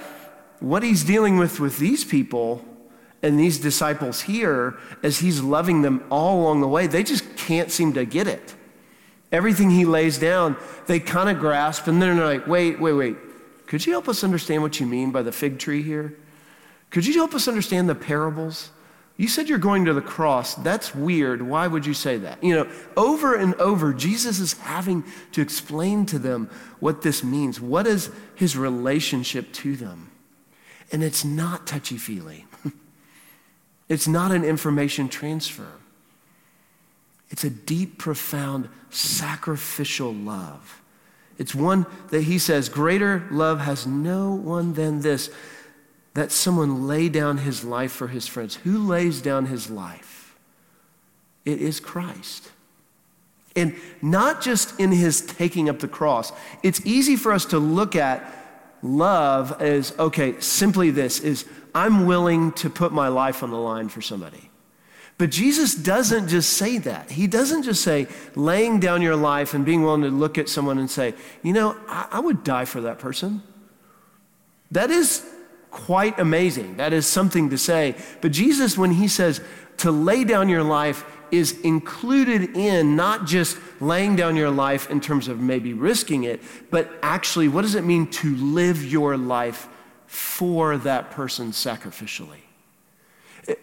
what 0.60 0.82
he's 0.84 1.04
dealing 1.04 1.38
with 1.38 1.60
with 1.60 1.78
these 1.78 2.04
people 2.04 2.66
and 3.22 3.40
these 3.40 3.60
disciples 3.60 4.22
here, 4.22 4.78
as 5.04 5.20
he's 5.20 5.42
loving 5.42 5.82
them 5.82 6.04
all 6.10 6.42
along 6.42 6.62
the 6.62 6.68
way, 6.68 6.88
they 6.88 7.04
just 7.04 7.36
can't 7.36 7.70
seem 7.70 7.94
to 7.94 8.06
get 8.06 8.28
it. 8.28 8.56
Everything 9.32 9.70
he 9.70 9.86
lays 9.86 10.18
down, 10.18 10.58
they 10.88 11.00
kind 11.00 11.30
of 11.30 11.40
grasp, 11.40 11.88
and 11.88 12.02
then 12.02 12.18
they're 12.18 12.26
like, 12.26 12.48
wait, 12.48 12.80
wait, 12.80 12.94
wait. 12.94 13.16
Could 13.68 13.86
you 13.86 13.94
help 13.94 14.10
us 14.10 14.24
understand 14.24 14.62
what 14.62 14.80
you 14.80 14.86
mean 14.86 15.12
by 15.12 15.22
the 15.22 15.32
fig 15.32 15.60
tree 15.60 15.82
here? 15.82 16.18
Could 16.90 17.06
you 17.06 17.14
help 17.14 17.34
us 17.34 17.48
understand 17.48 17.88
the 17.88 17.96
parables? 17.96 18.72
You 19.22 19.28
said 19.28 19.48
you're 19.48 19.60
going 19.60 19.86
to 19.86 19.94
the 19.94 20.02
cross. 20.02 20.56
That's 20.56 20.96
weird. 20.96 21.44
Why 21.44 21.68
would 21.68 21.86
you 21.86 21.94
say 21.94 22.18
that? 22.18 22.44
You 22.44 22.56
know, 22.56 22.72
over 22.98 23.36
and 23.36 23.54
over, 23.62 23.94
Jesus 23.94 24.40
is 24.40 24.54
having 24.54 25.04
to 25.34 25.44
explain 25.44 26.08
to 26.08 26.18
them 26.18 26.50
what 26.80 27.04
this 27.04 27.24
means. 27.24 27.62
What 27.62 27.86
is 27.86 28.10
his 28.34 28.58
relationship 28.58 29.54
to 29.54 29.76
them? 29.76 30.10
And 30.92 31.04
it's 31.04 31.24
not 31.24 31.68
touchy 31.68 31.98
feely, 31.98 32.48
it's 33.88 34.08
not 34.08 34.32
an 34.32 34.44
information 34.44 35.08
transfer. 35.08 35.72
It's 37.30 37.44
a 37.44 37.52
deep, 37.52 38.00
profound, 38.00 38.70
sacrificial 38.90 40.12
love. 40.12 40.82
It's 41.38 41.54
one 41.54 41.86
that 42.10 42.24
he 42.24 42.40
says, 42.40 42.70
Greater 42.70 43.28
love 43.30 43.60
has 43.60 43.86
no 43.86 44.34
one 44.34 44.74
than 44.74 45.02
this 45.02 45.30
that 46.14 46.32
someone 46.32 46.88
lay 46.88 47.10
down 47.10 47.40
his 47.40 47.64
life 47.64 47.92
for 47.92 48.08
his 48.08 48.28
friends. 48.28 48.56
Who 48.56 48.78
lays 48.78 49.22
down 49.22 49.46
his 49.46 49.70
life? 49.70 50.36
It 51.46 51.62
is 51.62 51.80
Christ. 51.80 52.52
And 53.56 53.76
not 54.02 54.42
just 54.42 54.80
in 54.80 54.92
his 54.92 55.22
taking 55.22 55.70
up 55.70 55.80
the 55.80 55.88
cross. 55.88 56.32
It's 56.64 56.86
easy 56.86 57.16
for 57.16 57.32
us 57.32 57.46
to 57.46 57.60
look 57.60 57.96
at 57.96 58.24
love 58.82 59.62
as 59.62 59.98
okay, 60.00 60.40
simply 60.40 60.90
this 60.92 61.20
is 61.20 61.46
I'm 61.74 62.06
willing 62.06 62.52
to 62.54 62.70
put 62.70 62.92
my 62.92 63.08
life 63.08 63.44
on 63.44 63.52
the 63.52 63.58
line 63.58 63.90
for 63.90 64.02
somebody. 64.02 64.50
But 65.18 65.30
Jesus 65.30 65.76
doesn't 65.76 66.30
just 66.30 66.54
say 66.54 66.80
that. 66.80 67.12
He 67.12 67.28
doesn't 67.28 67.64
just 67.64 67.84
say 67.84 68.08
laying 68.36 68.80
down 68.80 69.02
your 69.02 69.16
life 69.16 69.54
and 69.54 69.64
being 69.64 69.84
willing 69.84 70.02
to 70.02 70.10
look 70.10 70.38
at 70.38 70.50
someone 70.50 70.78
and 70.78 70.90
say, 70.90 71.14
you 71.44 71.54
know, 71.54 71.78
I, 71.88 72.08
I 72.14 72.20
would 72.20 72.44
die 72.44 72.66
for 72.66 72.82
that 72.82 73.00
person. 73.00 73.44
That 74.72 74.90
is 74.90 75.24
quite 75.72 76.20
amazing. 76.20 76.78
That 76.78 76.94
is 76.94 77.08
something 77.08 77.50
to 77.50 77.58
say. 77.58 77.96
But 78.20 78.32
Jesus, 78.32 78.78
when 78.78 78.92
he 78.92 79.08
says 79.08 79.42
to 79.78 79.92
lay 79.92 80.24
down 80.24 80.50
your 80.50 80.64
life, 80.64 81.06
is 81.32 81.60
included 81.62 82.58
in 82.58 82.96
not 82.96 83.26
just 83.26 83.58
laying 83.80 84.16
down 84.18 84.36
your 84.36 84.50
life 84.50 84.90
in 84.92 85.00
terms 85.00 85.30
of 85.30 85.40
maybe 85.40 85.74
risking 85.74 86.26
it, 86.26 86.42
but 86.70 86.92
actually, 87.02 87.48
what 87.48 87.62
does 87.62 87.76
it 87.76 87.86
mean 87.86 88.06
to 88.08 88.36
live 88.36 88.84
your 88.84 89.18
life 89.18 89.70
for 90.08 90.78
that 90.78 91.10
person 91.12 91.52
sacrificially? 91.52 92.42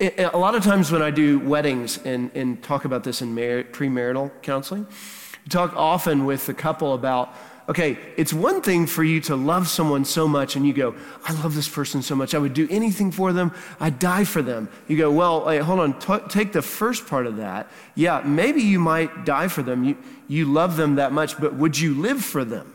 A 0.01 0.37
lot 0.37 0.55
of 0.55 0.65
times 0.65 0.91
when 0.91 1.03
I 1.03 1.11
do 1.11 1.39
weddings 1.39 1.99
and, 2.05 2.31
and 2.35 2.61
talk 2.63 2.85
about 2.85 3.05
this 3.05 3.23
in 3.23 3.35
mar- 3.35 3.65
premarital 3.65 4.31
counseling, 4.43 4.87
I 5.45 5.49
talk 5.51 5.77
often 5.77 6.25
with 6.25 6.47
the 6.47 6.55
couple 6.55 6.95
about 6.95 7.35
Okay, 7.69 7.99
it's 8.17 8.33
one 8.33 8.63
thing 8.63 8.87
for 8.87 9.05
you 9.05 9.21
to 9.23 9.37
love 9.37 9.69
someone 9.69 10.07
so 10.07 10.27
much 10.27 10.57
and 10.57 10.67
you 10.67 10.73
go, 10.73 10.95
I 11.25 11.35
love 11.43 11.55
this 11.55 11.69
person 11.69 12.01
so 12.01 12.15
much. 12.17 12.35
I 12.35 12.39
would 12.39 12.55
do 12.55 12.67
anything 12.71 13.13
for 13.13 13.35
them. 13.35 13.53
I'd 13.79 13.99
die 13.99 14.25
for 14.25 14.41
them. 14.41 14.71
You 14.87 14.97
go, 14.97 15.13
well, 15.13 15.63
hold 15.63 15.81
on. 15.81 15.99
T- 15.99 16.27
take 16.31 16.53
the 16.53 16.63
first 16.63 17.07
part 17.07 17.27
of 17.27 17.37
that. 17.37 17.71
Yeah, 17.95 18.23
maybe 18.25 18.63
you 18.63 18.79
might 18.79 19.27
die 19.27 19.49
for 19.49 19.63
them. 19.63 19.85
You, 19.85 19.99
you 20.29 20.47
love 20.47 20.79
them 20.79 20.95
that 20.95 21.13
much, 21.13 21.39
but 21.39 21.57
would 21.57 21.79
you 21.79 21.93
live 21.93 22.25
for 22.25 22.43
them? 22.43 22.75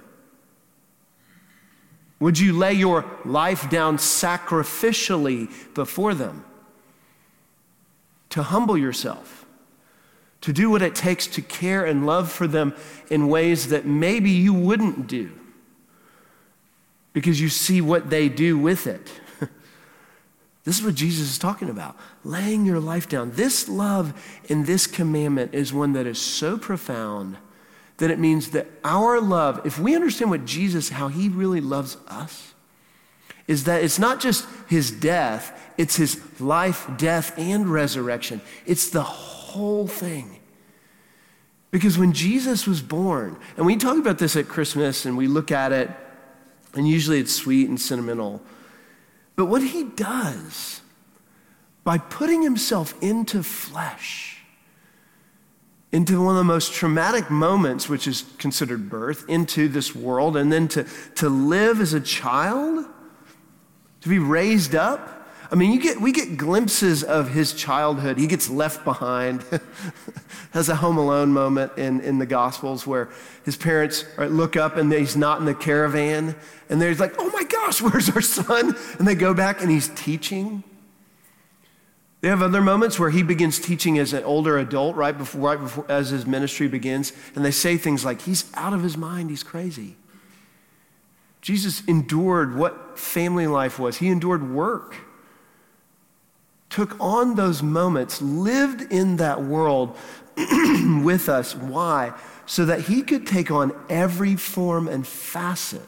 Would 2.19 2.37
you 2.37 2.55
lay 2.55 2.73
your 2.73 3.03
life 3.25 3.71
down 3.71 3.97
sacrificially 3.97 5.51
before 5.73 6.13
them 6.13 6.45
to 8.29 8.43
humble 8.43 8.77
yourself? 8.77 9.42
To 10.43 10.51
do 10.51 10.69
what 10.69 10.81
it 10.81 10.93
takes 10.93 11.25
to 11.25 11.41
care 11.41 11.85
and 11.85 12.05
love 12.05 12.29
for 12.29 12.47
them 12.47 12.75
in 13.09 13.29
ways 13.29 13.69
that 13.69 13.85
maybe 13.85 14.29
you 14.29 14.53
wouldn't 14.53 15.07
do 15.07 15.31
because 17.13 17.39
you 17.39 17.47
see 17.47 17.79
what 17.79 18.09
they 18.09 18.27
do 18.27 18.57
with 18.57 18.85
it. 18.85 19.09
this 20.65 20.79
is 20.79 20.83
what 20.83 20.95
Jesus 20.95 21.31
is 21.31 21.37
talking 21.37 21.69
about 21.69 21.95
laying 22.25 22.65
your 22.65 22.81
life 22.81 23.07
down. 23.07 23.31
This 23.31 23.69
love 23.69 24.13
in 24.49 24.65
this 24.65 24.85
commandment 24.85 25.53
is 25.53 25.71
one 25.71 25.93
that 25.93 26.05
is 26.05 26.19
so 26.19 26.57
profound 26.57 27.37
that 27.97 28.11
it 28.11 28.19
means 28.19 28.49
that 28.49 28.67
our 28.83 29.21
love, 29.21 29.65
if 29.65 29.79
we 29.79 29.95
understand 29.95 30.29
what 30.29 30.43
Jesus, 30.43 30.89
how 30.89 31.07
he 31.07 31.29
really 31.29 31.61
loves 31.61 31.95
us, 32.09 32.53
is 33.47 33.63
that 33.63 33.81
it's 33.81 33.99
not 33.99 34.19
just 34.19 34.45
his 34.67 34.91
death, 34.91 35.57
it's 35.77 35.95
his 35.95 36.19
life, 36.41 36.85
death, 36.97 37.33
and 37.37 37.71
resurrection. 37.71 38.41
It's 38.65 38.89
the 38.89 39.03
whole 39.53 39.87
thing. 39.87 40.39
Because 41.71 41.97
when 41.97 42.13
Jesus 42.13 42.67
was 42.67 42.81
born, 42.81 43.37
and 43.57 43.65
we 43.65 43.75
talk 43.75 43.97
about 43.97 44.19
this 44.19 44.35
at 44.35 44.47
Christmas 44.47 45.05
and 45.05 45.17
we 45.17 45.27
look 45.27 45.51
at 45.51 45.71
it, 45.71 45.89
and 46.75 46.87
usually 46.87 47.19
it's 47.19 47.33
sweet 47.33 47.69
and 47.69 47.79
sentimental, 47.79 48.41
but 49.35 49.45
what 49.45 49.63
he 49.63 49.83
does 49.83 50.81
by 51.83 51.97
putting 51.97 52.41
himself 52.41 52.93
into 53.01 53.43
flesh, 53.43 54.43
into 55.91 56.23
one 56.23 56.35
of 56.35 56.37
the 56.37 56.43
most 56.43 56.73
traumatic 56.73 57.29
moments, 57.29 57.89
which 57.89 58.07
is 58.07 58.25
considered 58.37 58.89
birth, 58.89 59.25
into 59.27 59.67
this 59.67 59.95
world, 59.95 60.37
and 60.37 60.51
then 60.51 60.67
to, 60.67 60.85
to 61.15 61.29
live 61.29 61.81
as 61.81 61.93
a 61.93 62.01
child, 62.01 62.85
to 64.01 64.09
be 64.09 64.19
raised 64.19 64.75
up. 64.75 65.22
I 65.51 65.55
mean, 65.55 65.71
you 65.71 65.79
get, 65.79 65.99
we 65.99 66.11
get 66.11 66.37
glimpses 66.37 67.03
of 67.03 67.29
his 67.29 67.53
childhood. 67.53 68.17
He 68.17 68.27
gets 68.27 68.49
left 68.49 68.83
behind. 68.83 69.43
Has 70.51 70.69
a 70.69 70.75
Home 70.75 70.97
Alone 70.97 71.31
moment 71.33 71.73
in, 71.77 72.01
in 72.01 72.19
the 72.19 72.25
Gospels 72.25 72.87
where 72.87 73.09
his 73.43 73.57
parents 73.57 74.05
look 74.17 74.55
up 74.55 74.77
and 74.77 74.91
he's 74.91 75.15
not 75.15 75.39
in 75.39 75.45
the 75.45 75.55
caravan. 75.55 76.35
And 76.69 76.81
they're 76.81 76.93
like, 76.95 77.15
oh 77.17 77.29
my 77.31 77.43
gosh, 77.43 77.81
where's 77.81 78.09
our 78.09 78.21
son? 78.21 78.75
And 78.97 79.07
they 79.07 79.15
go 79.15 79.33
back 79.33 79.61
and 79.61 79.69
he's 79.69 79.89
teaching. 79.89 80.63
They 82.23 82.29
have 82.29 82.41
other 82.41 82.61
moments 82.61 82.97
where 82.97 83.09
he 83.09 83.21
begins 83.21 83.59
teaching 83.59 83.99
as 83.99 84.13
an 84.13 84.23
older 84.23 84.57
adult, 84.57 84.95
right 84.95 85.17
before, 85.17 85.41
right 85.41 85.59
before 85.59 85.85
as 85.89 86.09
his 86.11 86.25
ministry 86.25 86.69
begins, 86.69 87.11
and 87.35 87.43
they 87.43 87.51
say 87.51 87.75
things 87.75 88.05
like, 88.05 88.21
He's 88.21 88.49
out 88.53 88.71
of 88.71 88.81
his 88.81 88.95
mind, 88.95 89.29
he's 89.29 89.43
crazy. 89.43 89.97
Jesus 91.41 91.83
endured 91.85 92.55
what 92.55 92.97
family 92.97 93.45
life 93.45 93.77
was, 93.77 93.97
he 93.97 94.07
endured 94.07 94.49
work, 94.49 94.95
took 96.73 96.99
on 96.99 97.35
those 97.35 97.61
moments, 97.61 98.19
lived 98.19 98.91
in 98.91 99.17
that 99.17 99.43
world 99.43 99.95
with 101.03 101.29
us. 101.29 101.53
Why? 101.55 102.13
So 102.47 102.65
that 102.65 102.81
he 102.81 103.03
could 103.03 103.27
take 103.27 103.51
on 103.51 103.73
every 103.89 104.35
form 104.35 104.87
and 104.87 105.05
facet 105.05 105.87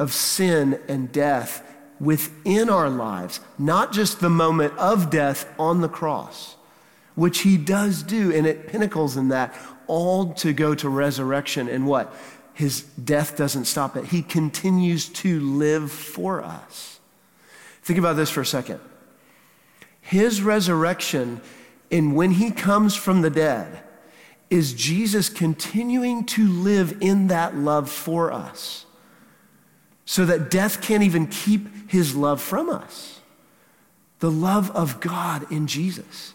of 0.00 0.12
sin 0.12 0.80
and 0.88 1.12
death 1.12 1.62
within 2.00 2.68
our 2.68 2.90
lives, 2.90 3.38
not 3.56 3.92
just 3.92 4.18
the 4.18 4.30
moment 4.30 4.76
of 4.76 5.10
death 5.10 5.48
on 5.60 5.80
the 5.80 5.88
cross, 5.88 6.56
which 7.14 7.42
he 7.42 7.56
does 7.56 8.02
do, 8.02 8.34
and 8.34 8.48
it 8.48 8.66
pinnacles 8.66 9.16
in 9.16 9.28
that, 9.28 9.54
all 9.86 10.34
to 10.34 10.52
go 10.52 10.74
to 10.74 10.88
resurrection 10.88 11.68
and 11.68 11.86
what? 11.86 12.12
His 12.52 12.82
death 12.82 13.36
doesn't 13.36 13.66
stop 13.66 13.96
it. 13.96 14.06
He 14.06 14.22
continues 14.22 15.08
to 15.08 15.38
live 15.38 15.92
for 15.92 16.42
us. 16.42 16.98
Think 17.82 18.00
about 18.00 18.16
this 18.16 18.28
for 18.28 18.40
a 18.40 18.46
second. 18.46 18.80
His 20.10 20.42
resurrection, 20.42 21.40
and 21.88 22.16
when 22.16 22.32
he 22.32 22.50
comes 22.50 22.96
from 22.96 23.20
the 23.20 23.30
dead, 23.30 23.84
is 24.50 24.72
Jesus 24.72 25.28
continuing 25.28 26.24
to 26.24 26.48
live 26.48 26.98
in 27.00 27.28
that 27.28 27.56
love 27.56 27.88
for 27.88 28.32
us 28.32 28.86
so 30.04 30.24
that 30.24 30.50
death 30.50 30.82
can't 30.82 31.04
even 31.04 31.28
keep 31.28 31.88
his 31.88 32.16
love 32.16 32.42
from 32.42 32.68
us. 32.68 33.20
The 34.18 34.32
love 34.32 34.72
of 34.72 34.98
God 34.98 35.48
in 35.52 35.68
Jesus. 35.68 36.34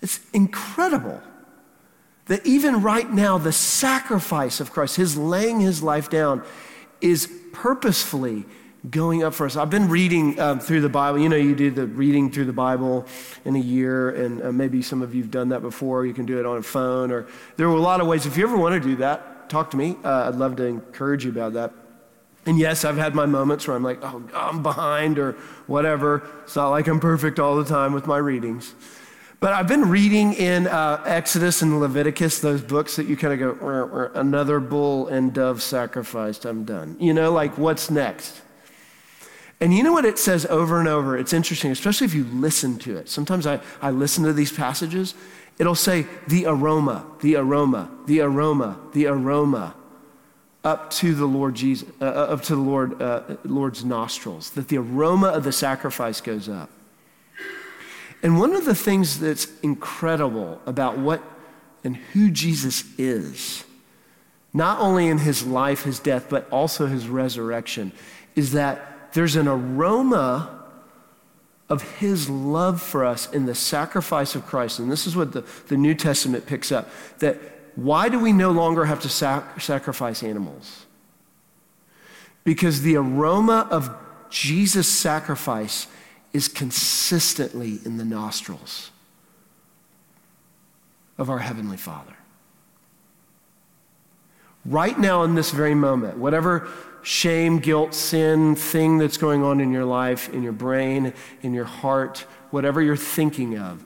It's 0.00 0.20
incredible 0.32 1.20
that 2.24 2.46
even 2.46 2.80
right 2.80 3.12
now, 3.12 3.36
the 3.36 3.52
sacrifice 3.52 4.60
of 4.60 4.72
Christ, 4.72 4.96
his 4.96 5.14
laying 5.14 5.60
his 5.60 5.82
life 5.82 6.08
down, 6.08 6.42
is 7.02 7.30
purposefully 7.52 8.46
going 8.90 9.22
up 9.22 9.34
for 9.34 9.46
us. 9.46 9.56
I've 9.56 9.70
been 9.70 9.88
reading 9.88 10.38
um, 10.38 10.60
through 10.60 10.82
the 10.82 10.88
Bible. 10.88 11.18
You 11.18 11.28
know, 11.28 11.36
you 11.36 11.54
do 11.54 11.70
the 11.70 11.86
reading 11.86 12.30
through 12.30 12.44
the 12.44 12.52
Bible 12.52 13.06
in 13.44 13.56
a 13.56 13.60
year, 13.60 14.10
and 14.10 14.42
uh, 14.42 14.52
maybe 14.52 14.82
some 14.82 15.02
of 15.02 15.14
you 15.14 15.22
have 15.22 15.30
done 15.30 15.48
that 15.50 15.62
before. 15.62 16.04
You 16.04 16.14
can 16.14 16.26
do 16.26 16.38
it 16.38 16.46
on 16.46 16.58
a 16.58 16.62
phone, 16.62 17.10
or 17.10 17.26
there 17.56 17.66
are 17.68 17.74
a 17.74 17.80
lot 17.80 18.00
of 18.00 18.06
ways. 18.06 18.26
If 18.26 18.36
you 18.36 18.44
ever 18.44 18.56
want 18.56 18.80
to 18.80 18.88
do 18.88 18.96
that, 18.96 19.48
talk 19.48 19.70
to 19.70 19.76
me. 19.76 19.96
Uh, 20.04 20.28
I'd 20.28 20.36
love 20.36 20.56
to 20.56 20.64
encourage 20.64 21.24
you 21.24 21.30
about 21.30 21.54
that. 21.54 21.72
And 22.46 22.58
yes, 22.58 22.84
I've 22.84 22.98
had 22.98 23.14
my 23.14 23.24
moments 23.24 23.66
where 23.66 23.76
I'm 23.76 23.82
like, 23.82 24.00
oh, 24.02 24.22
I'm 24.34 24.62
behind 24.62 25.18
or 25.18 25.32
whatever. 25.66 26.28
It's 26.42 26.56
not 26.56 26.68
like 26.68 26.86
I'm 26.88 27.00
perfect 27.00 27.38
all 27.38 27.56
the 27.56 27.64
time 27.64 27.94
with 27.94 28.06
my 28.06 28.18
readings. 28.18 28.74
But 29.40 29.52
I've 29.52 29.68
been 29.68 29.88
reading 29.88 30.34
in 30.34 30.66
uh, 30.66 31.02
Exodus 31.06 31.62
and 31.62 31.80
Leviticus, 31.80 32.40
those 32.40 32.62
books 32.62 32.96
that 32.96 33.06
you 33.06 33.16
kind 33.16 33.42
of 33.42 33.58
go, 33.58 34.10
another 34.14 34.60
bull 34.60 35.08
and 35.08 35.32
dove 35.32 35.62
sacrificed, 35.62 36.44
I'm 36.44 36.64
done. 36.64 36.96
You 36.98 37.14
know, 37.14 37.32
like 37.32 37.56
what's 37.58 37.90
next? 37.90 38.42
And 39.60 39.72
you 39.72 39.82
know 39.82 39.92
what 39.92 40.04
it 40.04 40.18
says 40.18 40.44
over 40.46 40.78
and 40.78 40.88
over? 40.88 41.16
It's 41.16 41.32
interesting, 41.32 41.70
especially 41.70 42.06
if 42.06 42.14
you 42.14 42.24
listen 42.24 42.78
to 42.80 42.96
it. 42.96 43.08
Sometimes 43.08 43.46
I, 43.46 43.60
I 43.80 43.90
listen 43.90 44.24
to 44.24 44.32
these 44.32 44.52
passages. 44.52 45.14
It'll 45.58 45.74
say 45.74 46.06
the 46.26 46.46
aroma, 46.46 47.06
the 47.20 47.36
aroma, 47.36 47.90
the 48.06 48.20
aroma, 48.20 48.78
the 48.92 49.06
aroma 49.06 49.74
up 50.64 50.90
to 50.90 51.14
the 51.14 51.26
Lord 51.26 51.54
Jesus, 51.54 51.88
uh, 52.00 52.04
uh, 52.04 52.08
up 52.08 52.42
to 52.42 52.56
the 52.56 52.60
Lord, 52.60 53.00
uh, 53.00 53.36
Lord's 53.44 53.84
nostrils, 53.84 54.50
that 54.50 54.68
the 54.68 54.78
aroma 54.78 55.28
of 55.28 55.44
the 55.44 55.52
sacrifice 55.52 56.20
goes 56.20 56.48
up. 56.48 56.70
And 58.22 58.38
one 58.38 58.54
of 58.54 58.64
the 58.64 58.74
things 58.74 59.20
that's 59.20 59.46
incredible 59.60 60.60
about 60.64 60.98
what 60.98 61.22
and 61.84 61.96
who 61.96 62.30
Jesus 62.30 62.84
is, 62.98 63.64
not 64.54 64.80
only 64.80 65.08
in 65.08 65.18
his 65.18 65.46
life, 65.46 65.82
his 65.82 66.00
death, 66.00 66.30
but 66.30 66.48
also 66.50 66.86
his 66.86 67.06
resurrection, 67.06 67.92
is 68.34 68.52
that 68.52 68.93
there's 69.14 69.36
an 69.36 69.48
aroma 69.48 70.50
of 71.68 71.98
his 71.98 72.28
love 72.28 72.82
for 72.82 73.04
us 73.04 73.32
in 73.32 73.46
the 73.46 73.54
sacrifice 73.54 74.34
of 74.34 74.44
Christ. 74.44 74.78
And 74.78 74.92
this 74.92 75.06
is 75.06 75.16
what 75.16 75.32
the, 75.32 75.44
the 75.68 75.76
New 75.76 75.94
Testament 75.94 76.46
picks 76.46 76.70
up 76.70 76.90
that 77.20 77.38
why 77.76 78.08
do 78.08 78.18
we 78.18 78.32
no 78.32 78.50
longer 78.50 78.84
have 78.84 79.00
to 79.00 79.08
sac- 79.08 79.60
sacrifice 79.60 80.22
animals? 80.22 80.86
Because 82.44 82.82
the 82.82 82.96
aroma 82.96 83.66
of 83.70 83.90
Jesus' 84.30 84.88
sacrifice 84.88 85.86
is 86.32 86.48
consistently 86.48 87.78
in 87.84 87.96
the 87.96 88.04
nostrils 88.04 88.90
of 91.16 91.30
our 91.30 91.38
Heavenly 91.38 91.76
Father. 91.76 92.16
Right 94.64 94.98
now, 94.98 95.22
in 95.22 95.34
this 95.34 95.50
very 95.50 95.74
moment, 95.74 96.18
whatever 96.18 96.68
shame, 97.04 97.58
guilt, 97.58 97.94
sin 97.94 98.56
thing 98.56 98.98
that's 98.98 99.18
going 99.18 99.44
on 99.44 99.60
in 99.60 99.70
your 99.70 99.84
life, 99.84 100.28
in 100.30 100.42
your 100.42 100.52
brain, 100.52 101.12
in 101.42 101.54
your 101.54 101.66
heart, 101.66 102.24
whatever 102.50 102.82
you're 102.82 102.96
thinking 102.96 103.58
of, 103.58 103.84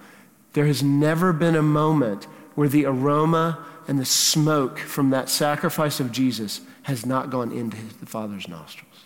there 0.52 0.66
has 0.66 0.82
never 0.82 1.32
been 1.32 1.56
a 1.56 1.62
moment 1.62 2.24
where 2.54 2.68
the 2.68 2.86
aroma 2.86 3.64
and 3.86 3.98
the 3.98 4.04
smoke 4.04 4.78
from 4.78 5.10
that 5.10 5.28
sacrifice 5.28 6.00
of 6.00 6.12
Jesus 6.12 6.60
has 6.82 7.04
not 7.04 7.30
gone 7.30 7.52
into 7.52 7.76
the 7.98 8.06
Father's 8.06 8.48
nostrils. 8.48 9.04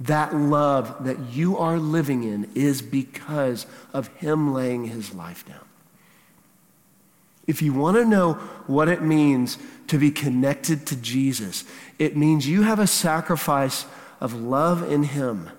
That 0.00 0.34
love 0.34 1.04
that 1.04 1.18
you 1.32 1.56
are 1.56 1.78
living 1.78 2.24
in 2.24 2.50
is 2.54 2.82
because 2.82 3.66
of 3.92 4.08
Him 4.16 4.52
laying 4.52 4.86
His 4.86 5.14
life 5.14 5.46
down. 5.46 5.61
If 7.46 7.60
you 7.60 7.72
want 7.72 7.96
to 7.96 8.04
know 8.04 8.34
what 8.66 8.88
it 8.88 9.02
means 9.02 9.58
to 9.88 9.98
be 9.98 10.10
connected 10.10 10.86
to 10.86 10.96
Jesus, 10.96 11.64
it 11.98 12.16
means 12.16 12.46
you 12.46 12.62
have 12.62 12.78
a 12.78 12.86
sacrifice 12.86 13.84
of 14.20 14.34
love 14.34 14.90
in 14.90 15.02
Him. 15.02 15.50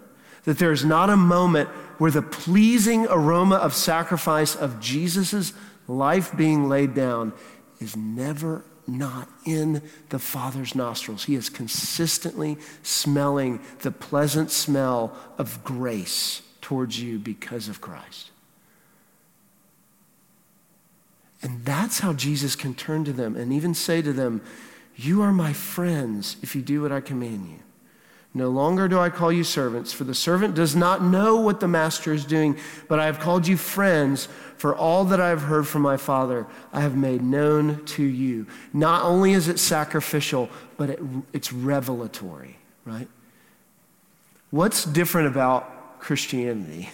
That 0.45 0.59
there's 0.59 0.85
not 0.85 1.09
a 1.09 1.17
moment 1.17 1.69
where 1.97 2.11
the 2.11 2.21
pleasing 2.21 3.05
aroma 3.09 3.55
of 3.55 3.73
sacrifice 3.73 4.55
of 4.55 4.79
Jesus' 4.79 5.53
life 5.87 6.35
being 6.35 6.69
laid 6.69 6.93
down 6.93 7.33
is 7.79 7.95
never 7.95 8.63
not 8.87 9.29
in 9.45 9.81
the 10.09 10.19
Father's 10.19 10.75
nostrils. 10.75 11.25
He 11.25 11.35
is 11.35 11.49
consistently 11.49 12.57
smelling 12.81 13.61
the 13.79 13.91
pleasant 13.91 14.51
smell 14.51 15.15
of 15.37 15.63
grace 15.63 16.41
towards 16.61 16.99
you 17.01 17.19
because 17.19 17.67
of 17.67 17.81
Christ. 17.81 18.31
And 21.43 21.63
that's 21.65 21.99
how 21.99 22.13
Jesus 22.13 22.56
can 22.56 22.73
turn 22.73 23.03
to 23.03 23.13
them 23.13 23.36
and 23.36 23.51
even 23.51 23.73
say 23.73 24.01
to 24.01 24.13
them, 24.13 24.41
You 24.95 25.21
are 25.21 25.34
my 25.34 25.51
friends 25.51 26.38
if 26.41 26.56
you 26.56 26.62
do 26.62 26.82
what 26.82 26.91
I 26.91 27.01
command 27.01 27.49
you. 27.49 27.60
No 28.34 28.49
longer 28.49 28.88
do 28.88 28.97
I 28.97 29.10
call 29.10 29.32
you 29.32 29.43
servants, 29.43 29.93
for 29.93 30.06
the 30.06 30.15
servant 30.15 30.56
does 30.56 30.75
not 30.75 31.03
know 31.03 31.36
what 31.36 31.60
the 31.60 31.67
master 31.67 32.13
is 32.13 32.25
doing, 32.25 32.58
but 32.88 32.99
I 32.99 33.06
have 33.06 33.19
called 33.19 33.45
you 33.45 33.58
friends, 33.58 34.27
for 34.58 34.73
all 34.73 35.03
that 35.06 35.19
I 35.19 35.29
have 35.29 35.43
heard 35.43 35.67
from 35.67 35.84
my 35.84 35.97
Father, 35.97 36.47
I 36.71 36.82
have 36.82 36.95
made 36.95 37.21
known 37.21 37.86
to 37.86 38.03
you. 38.03 38.47
Not 38.71 39.03
only 39.03 39.34
is 39.34 39.49
it 39.49 39.60
sacrificial, 39.60 40.49
but 40.77 40.91
it, 40.91 40.99
it's 41.34 41.53
revelatory, 41.53 42.58
right? 42.86 43.08
What's 44.49 44.86
different 44.86 45.27
about 45.27 45.99
Christianity 45.99 46.89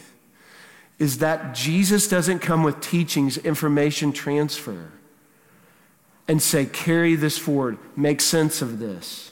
is 0.99 1.19
that 1.19 1.55
Jesus 1.55 2.07
doesn't 2.07 2.39
come 2.39 2.61
with 2.61 2.81
teachings, 2.81 3.37
information 3.39 4.11
transfer. 4.13 4.91
and 6.27 6.39
say, 6.39 6.63
carry 6.67 7.15
this 7.15 7.39
forward, 7.39 7.79
make 7.95 8.21
sense 8.21 8.61
of 8.61 8.77
this. 8.77 9.31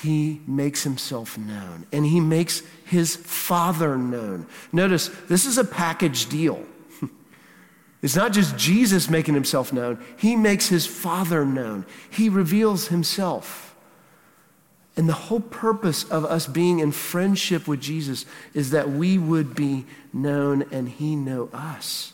He 0.00 0.40
makes 0.46 0.84
himself 0.84 1.36
known 1.36 1.86
and 1.92 2.06
he 2.06 2.20
makes 2.20 2.62
his 2.84 3.16
Father 3.16 3.98
known. 3.98 4.46
Notice, 4.72 5.08
this 5.28 5.44
is 5.44 5.58
a 5.58 5.64
package 5.64 6.28
deal. 6.28 6.64
It's 8.02 8.16
not 8.16 8.32
just 8.32 8.56
Jesus 8.56 9.10
making 9.10 9.34
himself 9.34 9.74
known, 9.74 10.02
he 10.16 10.34
makes 10.34 10.68
his 10.68 10.86
Father 10.86 11.44
known. 11.44 11.84
He 12.08 12.30
reveals 12.30 12.88
himself. 12.88 13.69
And 14.96 15.08
the 15.08 15.14
whole 15.14 15.40
purpose 15.40 16.04
of 16.04 16.24
us 16.24 16.46
being 16.46 16.80
in 16.80 16.92
friendship 16.92 17.68
with 17.68 17.80
Jesus 17.80 18.26
is 18.54 18.70
that 18.70 18.90
we 18.90 19.18
would 19.18 19.54
be 19.54 19.86
known 20.12 20.62
and 20.72 20.88
he 20.88 21.16
know 21.16 21.48
us. 21.52 22.12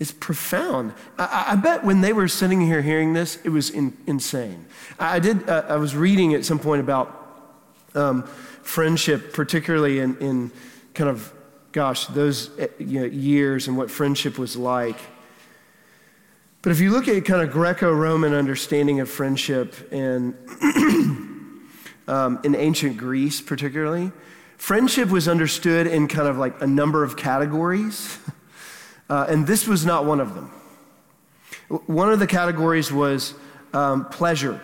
It's 0.00 0.12
profound. 0.12 0.92
I, 1.18 1.46
I, 1.50 1.56
bet 1.56 1.84
when 1.84 2.00
they 2.00 2.12
were 2.12 2.26
sitting 2.26 2.60
here 2.60 2.82
hearing 2.82 3.12
this, 3.12 3.38
it 3.44 3.50
was 3.50 3.70
in, 3.70 3.96
insane. 4.06 4.66
I 4.98 5.20
did. 5.20 5.48
Uh, 5.48 5.64
I 5.68 5.76
was 5.76 5.94
reading 5.94 6.34
at 6.34 6.44
some 6.44 6.58
point 6.58 6.80
about 6.80 7.46
um, 7.94 8.24
friendship, 8.62 9.32
particularly 9.32 10.00
in, 10.00 10.16
in, 10.18 10.50
kind 10.94 11.08
of, 11.08 11.32
gosh, 11.70 12.06
those 12.08 12.50
uh, 12.58 12.66
you 12.78 13.00
know, 13.00 13.06
years 13.06 13.68
and 13.68 13.76
what 13.76 13.88
friendship 13.88 14.36
was 14.36 14.56
like. 14.56 14.96
But 16.64 16.70
if 16.70 16.80
you 16.80 16.92
look 16.92 17.08
at 17.08 17.26
kind 17.26 17.42
of 17.42 17.50
Greco-Roman 17.50 18.32
understanding 18.32 19.00
of 19.00 19.10
friendship 19.10 19.74
and 19.92 20.34
um, 22.08 22.40
in 22.42 22.54
ancient 22.54 22.96
Greece, 22.96 23.42
particularly, 23.42 24.12
friendship 24.56 25.10
was 25.10 25.28
understood 25.28 25.86
in 25.86 26.08
kind 26.08 26.26
of 26.26 26.38
like 26.38 26.62
a 26.62 26.66
number 26.66 27.04
of 27.04 27.16
categories. 27.16 28.18
Uh, 29.10 29.26
and 29.28 29.46
this 29.46 29.68
was 29.68 29.84
not 29.84 30.06
one 30.06 30.18
of 30.18 30.34
them. 30.34 30.50
One 31.84 32.10
of 32.10 32.20
the 32.20 32.26
categories 32.26 32.90
was 32.90 33.34
um, 33.74 34.06
pleasure. 34.06 34.62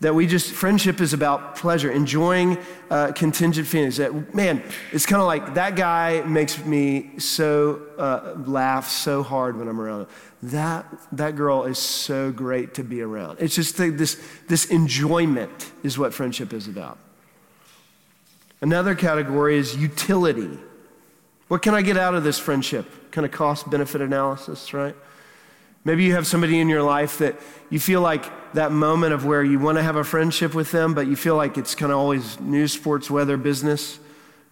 That 0.00 0.14
we 0.14 0.26
just, 0.26 0.52
friendship 0.52 1.02
is 1.02 1.12
about 1.12 1.56
pleasure, 1.56 1.90
enjoying 1.90 2.56
uh, 2.90 3.12
contingent 3.12 3.66
feelings. 3.66 3.98
That, 3.98 4.34
man, 4.34 4.62
it's 4.92 5.04
kind 5.04 5.20
of 5.20 5.26
like 5.26 5.54
that 5.54 5.76
guy 5.76 6.22
makes 6.22 6.64
me 6.64 7.18
so 7.18 7.82
uh, 7.98 8.34
laugh 8.46 8.88
so 8.88 9.22
hard 9.22 9.58
when 9.58 9.68
I'm 9.68 9.78
around 9.78 10.00
him. 10.02 10.06
That, 10.44 10.86
that 11.12 11.36
girl 11.36 11.64
is 11.64 11.78
so 11.78 12.32
great 12.32 12.72
to 12.74 12.82
be 12.82 13.02
around. 13.02 13.40
It's 13.40 13.54
just 13.54 13.76
the, 13.76 13.90
this, 13.90 14.18
this 14.48 14.64
enjoyment 14.66 15.70
is 15.82 15.98
what 15.98 16.14
friendship 16.14 16.54
is 16.54 16.66
about. 16.66 16.96
Another 18.62 18.94
category 18.94 19.58
is 19.58 19.76
utility. 19.76 20.58
What 21.48 21.60
can 21.60 21.74
I 21.74 21.82
get 21.82 21.98
out 21.98 22.14
of 22.14 22.24
this 22.24 22.38
friendship? 22.38 23.10
Kind 23.10 23.26
of 23.26 23.32
cost 23.32 23.68
benefit 23.68 24.00
analysis, 24.00 24.72
right? 24.72 24.96
Maybe 25.84 26.04
you 26.04 26.14
have 26.14 26.26
somebody 26.26 26.60
in 26.60 26.68
your 26.68 26.82
life 26.82 27.18
that 27.18 27.36
you 27.70 27.80
feel 27.80 28.00
like 28.00 28.24
that 28.52 28.70
moment 28.70 29.14
of 29.14 29.24
where 29.24 29.42
you 29.42 29.58
want 29.58 29.78
to 29.78 29.82
have 29.82 29.96
a 29.96 30.04
friendship 30.04 30.54
with 30.54 30.70
them, 30.72 30.92
but 30.94 31.06
you 31.06 31.16
feel 31.16 31.36
like 31.36 31.56
it's 31.56 31.74
kind 31.74 31.90
of 31.90 31.98
always 31.98 32.38
news, 32.40 32.72
sports, 32.72 33.10
weather, 33.10 33.36
business, 33.36 33.98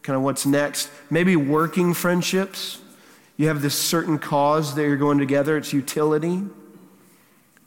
kind 0.03 0.17
of 0.17 0.23
what's 0.23 0.47
next. 0.47 0.91
Maybe 1.11 1.37
working 1.37 1.93
friendships. 1.93 2.81
You 3.37 3.49
have 3.49 3.61
this 3.61 3.79
certain 3.79 4.19
cause 4.19 4.75
that 4.75 4.83
you're 4.83 4.97
going 4.97 5.19
together, 5.19 5.57
it's 5.57 5.73
utility. 5.73 6.43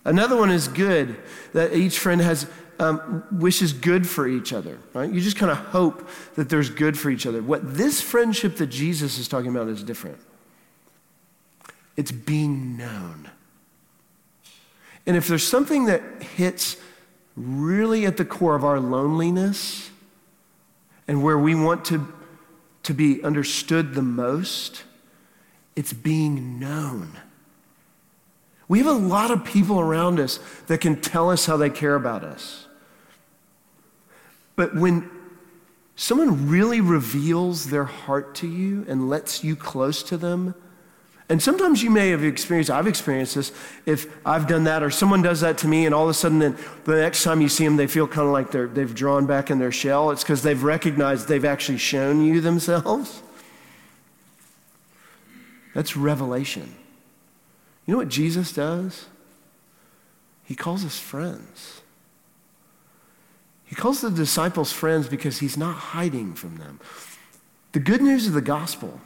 Another 0.04 0.36
one 0.36 0.50
is 0.50 0.68
good, 0.68 1.16
that 1.54 1.74
each 1.74 2.00
friend 2.00 2.20
has 2.22 2.48
um, 2.80 3.24
wishes 3.32 3.74
good 3.74 4.08
for 4.08 4.28
each 4.28 4.54
other, 4.54 4.80
right? 4.94 5.10
You 5.10 5.22
just 5.22 5.38
kind 5.38 5.52
of 5.52 5.60
hope 5.60 6.10
that 6.36 6.50
there's 6.50 6.72
good 6.72 6.98
for 6.98 7.12
each 7.12 7.28
other. 7.28 7.42
What 7.42 7.76
this 7.76 8.02
friendship 8.02 8.58
that 8.58 8.68
Jesus 8.68 9.20
is 9.20 9.28
talking 9.28 9.52
about 9.52 9.68
is 9.68 9.84
different. 9.84 10.18
It's 11.96 12.12
being 12.12 12.76
known. 12.78 13.30
And 15.06 15.18
if 15.18 15.28
there's 15.28 15.48
something 15.48 15.86
that 15.86 16.02
hits 16.22 16.78
really 17.36 18.06
at 18.06 18.18
the 18.18 18.26
core 18.26 18.56
of 18.56 18.64
our 18.64 18.80
loneliness 18.80 19.90
and 21.08 21.24
where 21.24 21.38
we 21.38 21.56
want 21.56 21.86
to, 21.86 22.12
to 22.84 22.94
be 22.94 23.24
understood 23.24 23.94
the 23.94 24.02
most, 24.02 24.84
it's 25.76 25.94
being 25.94 26.60
known. 26.60 27.18
We 28.68 28.78
have 28.80 28.88
a 28.88 28.92
lot 28.92 29.32
of 29.32 29.44
people 29.44 29.80
around 29.80 30.20
us 30.20 30.40
that 30.68 30.80
can 30.80 31.02
tell 31.02 31.30
us 31.30 31.46
how 31.46 31.58
they 31.58 31.70
care 31.70 31.96
about 31.96 32.24
us. 32.24 32.68
But 34.56 34.76
when 34.76 35.10
someone 35.96 36.48
really 36.50 36.80
reveals 36.80 37.70
their 37.70 37.84
heart 37.84 38.36
to 38.36 38.48
you 38.48 38.86
and 38.88 39.10
lets 39.10 39.44
you 39.44 39.56
close 39.56 40.04
to 40.04 40.18
them, 40.18 40.56
and 41.32 41.42
sometimes 41.42 41.82
you 41.82 41.90
may 41.90 42.10
have 42.10 42.26
experienced, 42.26 42.70
I've 42.70 42.88
experienced 42.88 43.36
this, 43.36 43.54
if 43.86 44.14
I've 44.26 44.48
done 44.48 44.66
that 44.66 44.84
or 44.84 44.90
someone 44.90 45.22
does 45.22 45.40
that 45.40 45.58
to 45.60 45.68
me, 45.70 45.86
and 45.86 45.96
all 45.96 46.04
of 46.04 46.10
a 46.10 46.14
sudden, 46.14 46.40
then 46.40 46.58
the 46.84 46.98
next 46.98 47.24
time 47.24 47.40
you 47.40 47.48
see 47.48 47.64
them, 47.64 47.78
they 47.78 47.88
feel 47.88 48.06
kind 48.06 48.28
of 48.28 48.34
like 48.34 48.52
they're, 48.52 48.68
they've 48.68 48.94
drawn 48.94 49.26
back 49.26 49.50
in 49.50 49.58
their 49.58 49.72
shell. 49.72 50.12
It's 50.12 50.24
because 50.24 50.44
they've 50.44 50.62
recognized 50.62 51.30
they've 51.30 51.46
actually 51.46 51.78
shown 51.78 52.22
you 52.22 52.42
themselves. 52.42 53.24
That's 55.74 55.96
revelation. 55.96 56.76
You 57.86 57.94
know 57.94 58.00
what 58.00 58.10
Jesus 58.10 58.52
does? 58.52 59.06
He 60.44 60.54
calls 60.54 60.84
us 60.84 61.00
friends. 61.00 61.80
He 63.64 63.76
calls 63.76 64.02
the 64.02 64.12
disciples 64.12 64.74
friends 64.74 65.08
because 65.08 65.40
he's 65.40 65.56
not 65.56 65.76
hiding 65.76 66.34
from 66.34 66.58
them. 66.58 66.82
The 67.72 67.80
good 67.80 68.02
news 68.02 68.28
of 68.28 68.34
the 68.34 68.42
gospel, 68.42 69.00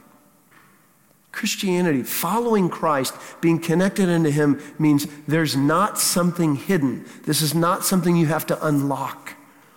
Christianity, 1.36 2.02
following 2.02 2.70
Christ, 2.70 3.14
being 3.42 3.60
connected 3.60 4.08
into 4.08 4.32
him 4.32 4.62
means 4.80 5.06
there's 5.28 5.54
not 5.54 6.00
something 6.00 6.56
hidden. 6.56 7.04
This 7.24 7.42
is 7.42 7.54
not 7.54 7.84
something 7.84 8.16
you 8.16 8.28
have 8.28 8.46
to 8.46 8.66
unlock 8.66 9.34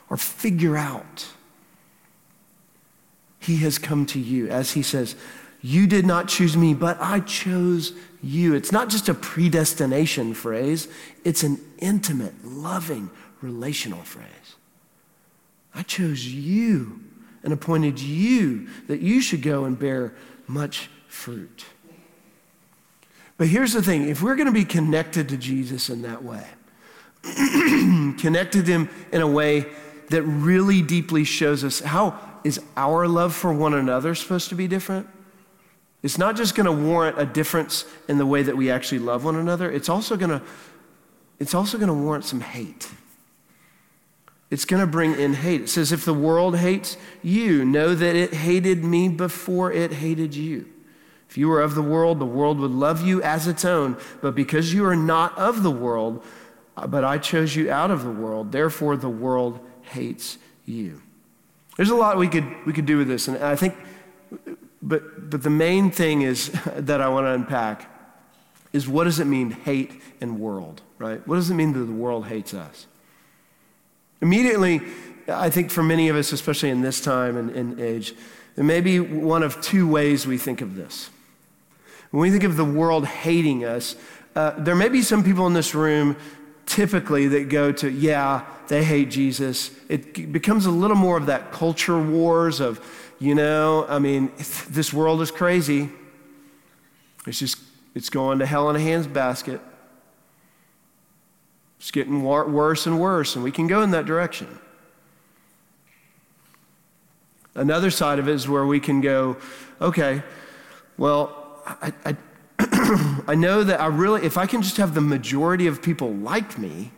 or 0.09 0.17
figure 0.17 0.77
out. 0.77 1.27
He 3.41 3.57
has 3.57 3.77
come 3.77 4.07
to 4.07 4.21
you, 4.21 4.47
as 4.49 4.71
he 4.71 4.85
says, 4.85 5.17
You 5.61 5.89
did 5.89 6.07
not 6.07 6.29
choose 6.29 6.57
me, 6.57 6.75
but 6.75 6.97
I 7.01 7.19
chose 7.19 7.93
you. 8.23 8.55
It's 8.55 8.71
not 8.71 8.89
just 8.89 9.09
a 9.09 9.15
predestination 9.15 10.35
phrase, 10.35 10.87
it's 11.25 11.43
an 11.43 11.59
intimate, 11.79 12.35
loving, 12.45 13.11
relational 13.43 14.03
phrase. 14.03 14.29
I 15.75 15.83
chose 15.83 16.25
you 16.25 17.01
and 17.43 17.53
appointed 17.53 17.99
you 17.99 18.69
that 18.87 19.01
you 19.01 19.21
should 19.21 19.43
go 19.43 19.65
and 19.65 19.77
bear 19.77 20.15
much 20.47 20.89
fruit. 21.09 21.65
But 23.37 23.49
here's 23.49 23.73
the 23.73 23.83
thing 23.83 24.09
if 24.09 24.23
we're 24.23 24.37
going 24.37 24.47
to 24.47 24.53
be 24.53 24.65
connected 24.65 25.29
to 25.31 25.37
Jesus 25.37 25.91
in 25.91 26.03
that 26.03 26.23
way, 26.23 26.45
connected 28.19 28.67
to 28.67 28.73
him 28.73 28.89
in 29.13 29.21
a 29.21 29.27
way 29.27 29.67
that 30.11 30.23
really 30.23 30.83
deeply 30.83 31.25
shows 31.25 31.65
us 31.65 31.81
how 31.81 32.19
is 32.45 32.61
our 32.77 33.07
love 33.07 33.35
for 33.35 33.53
one 33.53 33.75
another 33.75 34.15
supposed 34.15 34.49
to 34.51 34.55
be 34.55 34.67
different? 34.67 35.09
It's 36.03 36.19
not 36.19 36.37
just 36.37 36.55
going 36.55 36.67
to 36.67 36.73
warrant 36.73 37.19
a 37.19 37.27
difference 37.27 37.85
in 38.07 38.19
the 38.19 38.27
way 38.27 38.43
that 38.43 38.57
we 38.57 38.71
actually 38.71 39.01
love 39.01 39.25
one 39.25 39.37
another, 39.37 39.71
it's 39.71 39.89
also 39.89 40.17
going 40.17 40.31
to 40.31 40.43
it's 41.41 41.55
also 41.55 41.79
going 41.79 41.89
to 41.89 41.95
warrant 41.95 42.25
some 42.25 42.41
hate. 42.41 42.91
It's 44.51 44.65
going 44.65 44.81
to 44.81 44.89
bring 44.89 45.15
in 45.15 45.35
hate. 45.35 45.61
It 45.61 45.69
says, 45.69 45.93
if 45.93 46.05
the 46.05 46.15
world 46.15 46.57
hates 46.57 46.97
you, 47.23 47.65
know 47.65 47.95
that 47.95 48.17
it 48.17 48.35
hated 48.35 48.83
me 48.83 49.09
before 49.09 49.71
it 49.71 49.93
hated 49.93 50.35
you. 50.35 50.67
If 51.29 51.37
you 51.37 51.49
were 51.49 51.61
of 51.61 51.75
the 51.75 51.83
world, 51.83 52.19
the 52.19 52.27
world 52.27 52.59
would 52.61 52.71
love 52.71 53.03
you 53.03 53.23
as 53.23 53.47
its 53.47 53.65
own. 53.65 53.97
But 54.23 54.35
because 54.35 54.73
you 54.73 54.85
are 54.87 54.97
not 54.97 55.37
of 55.37 55.63
the 55.63 55.71
world, 55.71 56.25
uh, 56.77 56.87
but 56.87 57.05
I 57.05 57.19
chose 57.19 57.55
you 57.55 57.71
out 57.71 57.91
of 57.91 58.03
the 58.03 58.11
world, 58.11 58.53
therefore 58.53 58.97
the 58.97 59.11
world 59.11 59.61
hates 59.83 60.39
you. 60.65 61.03
There's 61.77 61.91
a 61.91 61.95
lot 61.95 62.17
we 62.17 62.29
could, 62.29 62.47
we 62.67 62.73
could 62.73 62.87
do 62.87 62.99
with 62.99 63.09
this. 63.09 63.29
And 63.29 63.37
I 63.39 63.57
think, 63.57 63.75
but, 64.81 65.31
but 65.31 65.43
the 65.43 65.51
main 65.51 65.91
thing 65.91 66.23
is 66.23 66.49
that 66.77 67.01
I 67.01 67.09
want 67.09 67.27
to 67.27 67.33
unpack 67.33 67.95
is 68.73 68.89
what 68.89 69.05
does 69.05 69.19
it 69.19 69.27
mean, 69.27 69.51
hate 69.51 70.01
and 70.21 70.41
world, 70.41 70.83
right? 70.99 71.27
What 71.27 71.37
does 71.37 71.51
it 71.51 71.55
mean 71.55 71.73
that 71.73 71.81
the 71.81 71.93
world 71.93 72.27
hates 72.27 72.55
us? 72.55 72.87
Immediately, 74.21 74.81
I 75.29 75.51
think 75.51 75.71
for 75.71 75.83
many 75.83 76.09
of 76.09 76.17
us, 76.17 76.33
especially 76.33 76.71
in 76.71 76.81
this 76.81 77.01
time 77.01 77.37
and, 77.37 77.51
and 77.51 77.81
age, 77.81 78.15
there 78.57 78.65
may 78.65 78.81
be 78.81 78.99
one 78.99 79.43
of 79.43 79.61
two 79.61 79.87
ways 79.89 80.27
we 80.27 80.39
think 80.39 80.61
of 80.61 80.75
this. 80.75 81.11
When 82.11 82.23
we 82.23 82.31
think 82.31 82.45
of 82.45 82.57
the 82.57 82.65
world 82.65 83.07
hating 83.07 83.65
us, 83.65 83.97
uh, 84.35 84.53
there 84.59 84.75
may 84.75 84.89
be 84.89 85.03
some 85.03 85.23
people 85.23 85.47
in 85.47 85.53
this 85.53 85.75
room 85.75 86.17
typically 86.65 87.29
that 87.29 87.49
go 87.49 87.73
to, 87.73 87.91
yeah, 87.91 88.45
they 88.69 88.85
hate 88.85 89.11
Jesus. 89.11 89.71
It 89.89 90.31
becomes 90.33 90.67
a 90.67 90.71
little 90.71 90.97
more 90.97 91.17
of 91.17 91.27
that 91.27 91.51
culture 91.51 92.01
wars 92.01 92.61
of, 92.61 92.81
you 93.19 93.35
know, 93.35 93.87
I 93.89 93.99
mean, 93.99 94.31
this 94.71 94.93
world 94.93 95.21
is 95.23 95.31
crazy. 95.31 95.91
It's 97.27 97.39
just, 97.39 97.59
it's 97.95 98.11
going 98.11 98.39
to 98.39 98.47
hell 98.47 98.71
in 98.71 98.77
a 98.77 98.79
handbasket. 98.79 99.61
It's 101.79 101.91
getting 101.91 102.23
worse 102.23 102.87
and 102.87 103.01
worse, 103.01 103.35
and 103.35 103.45
we 103.45 103.53
can 103.53 103.67
go 103.67 103.83
in 103.83 103.93
that 103.93 104.05
direction. 104.05 104.59
Another 107.55 107.91
side 107.91 108.19
of 108.19 108.29
it 108.29 108.35
is 108.35 108.49
where 108.49 108.67
we 108.67 108.81
can 108.81 109.01
go, 109.01 109.37
okay, 109.81 110.23
well, 110.97 111.38
I, 111.83 111.93
I, 112.05 112.17
I 113.29 113.35
know 113.35 113.63
that 113.63 113.81
I 113.81 113.87
really, 113.87 114.25
if 114.25 114.37
I 114.37 114.47
can 114.47 114.63
just 114.63 114.77
have 114.79 114.95
the 114.95 115.01
majority 115.01 115.67
of 115.67 115.83
people 115.83 116.13
like 116.15 116.59
me, 116.59 116.93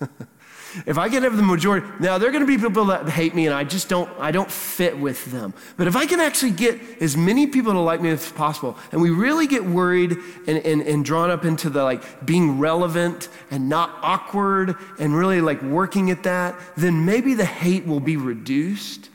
if 0.86 0.98
I 0.98 1.08
can 1.08 1.22
have 1.22 1.36
the 1.36 1.42
majority, 1.42 1.86
now 2.00 2.18
there 2.18 2.28
are 2.28 2.32
going 2.32 2.44
to 2.44 2.46
be 2.46 2.58
people 2.58 2.86
that 2.86 3.08
hate 3.08 3.34
me 3.34 3.46
and 3.46 3.54
I 3.54 3.64
just 3.64 3.88
don't, 3.88 4.10
I 4.18 4.30
don't 4.30 4.50
fit 4.50 4.98
with 4.98 5.26
them. 5.26 5.54
But 5.76 5.86
if 5.86 5.96
I 5.96 6.06
can 6.06 6.20
actually 6.20 6.52
get 6.52 6.80
as 7.00 7.16
many 7.16 7.46
people 7.46 7.72
to 7.72 7.78
like 7.78 8.00
me 8.00 8.10
as 8.10 8.30
possible, 8.32 8.76
and 8.90 9.00
we 9.00 9.10
really 9.10 9.46
get 9.46 9.64
worried 9.64 10.16
and, 10.46 10.58
and, 10.58 10.82
and 10.82 11.04
drawn 11.04 11.30
up 11.30 11.44
into 11.44 11.70
the 11.70 11.84
like 11.84 12.24
being 12.24 12.58
relevant 12.58 13.28
and 13.50 13.68
not 13.68 13.90
awkward 14.02 14.76
and 14.98 15.14
really 15.14 15.40
like 15.40 15.62
working 15.62 16.10
at 16.10 16.22
that, 16.24 16.58
then 16.76 17.04
maybe 17.04 17.34
the 17.34 17.44
hate 17.44 17.86
will 17.86 18.00
be 18.00 18.16
reduced. 18.16 19.10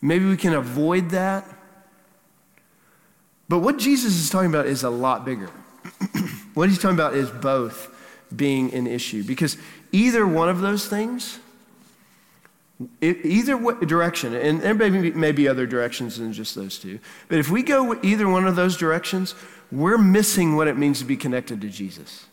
Maybe 0.00 0.26
we 0.26 0.36
can 0.36 0.52
avoid 0.52 1.10
that. 1.10 1.57
But 3.48 3.60
what 3.60 3.78
Jesus 3.78 4.14
is 4.14 4.28
talking 4.30 4.50
about 4.50 4.66
is 4.66 4.82
a 4.82 4.90
lot 4.90 5.24
bigger. 5.24 5.50
what 6.54 6.68
he's 6.68 6.78
talking 6.78 6.96
about 6.96 7.14
is 7.14 7.30
both 7.30 7.94
being 8.34 8.74
an 8.74 8.86
issue 8.86 9.22
because 9.22 9.56
either 9.90 10.26
one 10.26 10.48
of 10.48 10.60
those 10.60 10.86
things, 10.86 11.38
either 13.00 13.56
direction, 13.86 14.34
and 14.34 14.60
there 14.60 14.74
may, 14.74 14.90
may 15.10 15.32
be 15.32 15.48
other 15.48 15.66
directions 15.66 16.18
than 16.18 16.32
just 16.32 16.54
those 16.54 16.78
two, 16.78 16.98
but 17.28 17.38
if 17.38 17.50
we 17.50 17.62
go 17.62 17.98
either 18.02 18.28
one 18.28 18.46
of 18.46 18.54
those 18.54 18.76
directions, 18.76 19.34
we're 19.72 19.98
missing 19.98 20.56
what 20.56 20.68
it 20.68 20.76
means 20.76 20.98
to 20.98 21.04
be 21.04 21.16
connected 21.16 21.60
to 21.62 21.68
Jesus. 21.68 22.26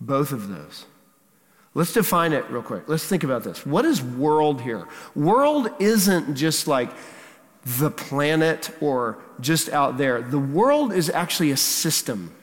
Both 0.00 0.30
of 0.30 0.48
those. 0.48 0.86
Let's 1.74 1.92
define 1.92 2.32
it 2.32 2.48
real 2.50 2.62
quick. 2.62 2.88
Let's 2.88 3.04
think 3.04 3.24
about 3.24 3.44
this. 3.44 3.66
What 3.66 3.84
is 3.84 4.02
world 4.02 4.60
here? 4.60 4.86
World 5.14 5.68
isn't 5.80 6.34
just 6.34 6.66
like 6.66 6.90
the 7.64 7.90
planet 7.90 8.70
or 8.80 9.18
just 9.40 9.68
out 9.68 9.98
there. 9.98 10.22
The 10.22 10.38
world 10.38 10.92
is 10.92 11.10
actually 11.10 11.50
a 11.50 11.56
system. 11.56 12.34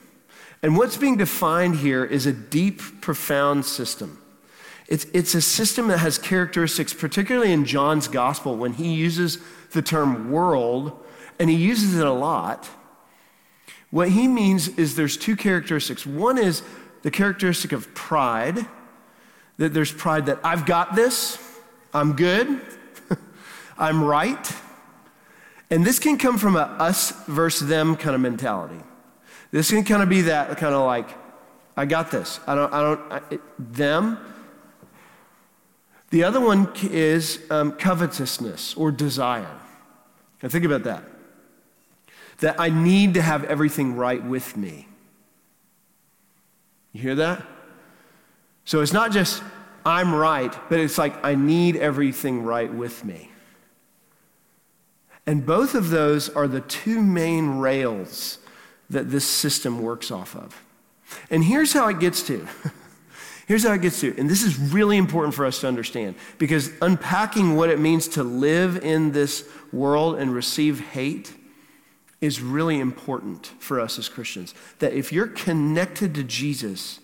And 0.62 0.76
what's 0.76 0.96
being 0.96 1.16
defined 1.16 1.76
here 1.76 2.04
is 2.04 2.26
a 2.26 2.32
deep, 2.32 3.00
profound 3.00 3.64
system. 3.64 4.22
It's, 4.88 5.04
it's 5.12 5.34
a 5.34 5.40
system 5.40 5.88
that 5.88 5.98
has 5.98 6.18
characteristics, 6.18 6.94
particularly 6.94 7.52
in 7.52 7.64
John's 7.64 8.08
gospel, 8.08 8.56
when 8.56 8.74
he 8.74 8.94
uses 8.94 9.38
the 9.72 9.82
term 9.82 10.30
world, 10.30 11.04
and 11.38 11.50
he 11.50 11.56
uses 11.56 11.98
it 11.98 12.06
a 12.06 12.12
lot. 12.12 12.68
What 13.90 14.10
he 14.10 14.28
means 14.28 14.68
is 14.68 14.94
there's 14.94 15.16
two 15.16 15.36
characteristics. 15.36 16.06
One 16.06 16.38
is 16.38 16.62
the 17.02 17.10
characteristic 17.10 17.72
of 17.72 17.94
pride, 17.94 18.66
that 19.58 19.72
there's 19.74 19.92
pride 19.92 20.26
that 20.26 20.38
I've 20.44 20.66
got 20.66 20.94
this, 20.94 21.38
I'm 21.92 22.14
good, 22.14 22.60
I'm 23.78 24.02
right. 24.02 24.52
And 25.70 25.84
this 25.84 25.98
can 25.98 26.16
come 26.16 26.38
from 26.38 26.56
a 26.56 26.60
us 26.60 27.10
versus 27.26 27.68
them 27.68 27.96
kind 27.96 28.14
of 28.14 28.20
mentality. 28.20 28.80
This 29.50 29.70
can 29.70 29.84
kind 29.84 30.02
of 30.02 30.08
be 30.08 30.22
that 30.22 30.56
kind 30.58 30.74
of 30.74 30.86
like, 30.86 31.08
I 31.76 31.86
got 31.86 32.10
this. 32.10 32.40
I 32.46 32.54
don't, 32.54 32.72
I 32.72 32.82
don't, 32.82 33.12
I, 33.12 33.20
it, 33.30 33.40
them. 33.58 34.18
The 36.10 36.24
other 36.24 36.40
one 36.40 36.72
is 36.82 37.40
um, 37.50 37.72
covetousness 37.72 38.74
or 38.74 38.92
desire. 38.92 39.60
Now 40.42 40.48
think 40.48 40.64
about 40.64 40.84
that. 40.84 41.04
That 42.38 42.60
I 42.60 42.68
need 42.68 43.14
to 43.14 43.22
have 43.22 43.44
everything 43.44 43.96
right 43.96 44.22
with 44.22 44.56
me. 44.56 44.86
You 46.92 47.02
hear 47.02 47.14
that? 47.16 47.42
So 48.64 48.80
it's 48.80 48.92
not 48.92 49.12
just 49.12 49.42
I'm 49.84 50.14
right, 50.14 50.54
but 50.68 50.80
it's 50.80 50.98
like 50.98 51.24
I 51.24 51.34
need 51.34 51.76
everything 51.76 52.42
right 52.42 52.72
with 52.72 53.04
me. 53.04 53.30
And 55.26 55.44
both 55.44 55.74
of 55.74 55.90
those 55.90 56.28
are 56.28 56.46
the 56.46 56.60
two 56.60 57.02
main 57.02 57.58
rails 57.58 58.38
that 58.88 59.10
this 59.10 59.24
system 59.24 59.82
works 59.82 60.10
off 60.10 60.36
of. 60.36 60.62
And 61.30 61.44
here's 61.44 61.72
how 61.72 61.88
it 61.88 61.98
gets 61.98 62.22
to. 62.24 62.46
Here's 63.46 63.62
how 63.62 63.74
it 63.74 63.80
gets 63.80 64.00
to. 64.00 64.12
And 64.18 64.28
this 64.28 64.42
is 64.42 64.58
really 64.58 64.96
important 64.96 65.32
for 65.32 65.46
us 65.46 65.60
to 65.60 65.68
understand 65.68 66.16
because 66.36 66.72
unpacking 66.82 67.54
what 67.54 67.70
it 67.70 67.78
means 67.78 68.08
to 68.08 68.24
live 68.24 68.84
in 68.84 69.12
this 69.12 69.48
world 69.72 70.18
and 70.18 70.34
receive 70.34 70.80
hate 70.80 71.32
is 72.20 72.40
really 72.40 72.80
important 72.80 73.46
for 73.60 73.80
us 73.80 74.00
as 74.00 74.08
Christians. 74.08 74.52
That 74.80 74.94
if 74.94 75.12
you're 75.12 75.28
connected 75.28 76.12
to 76.16 76.24
Jesus, 76.24 76.98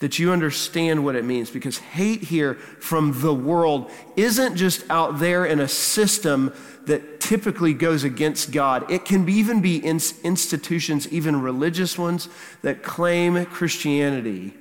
that 0.00 0.18
you 0.18 0.32
understand 0.32 1.04
what 1.04 1.16
it 1.16 1.24
means 1.24 1.50
because 1.50 1.78
hate 1.78 2.22
here 2.22 2.54
from 2.54 3.20
the 3.20 3.32
world 3.32 3.90
isn't 4.16 4.56
just 4.56 4.84
out 4.90 5.18
there 5.18 5.46
in 5.46 5.60
a 5.60 5.68
system 5.68 6.52
that 6.86 7.20
typically 7.20 7.72
goes 7.72 8.04
against 8.04 8.52
God. 8.52 8.90
It 8.90 9.04
can 9.04 9.24
be, 9.24 9.34
even 9.34 9.60
be 9.60 9.76
in 9.76 10.00
institutions, 10.22 11.08
even 11.08 11.40
religious 11.40 11.96
ones, 11.96 12.28
that 12.62 12.82
claim 12.82 13.46
Christianity 13.46 14.52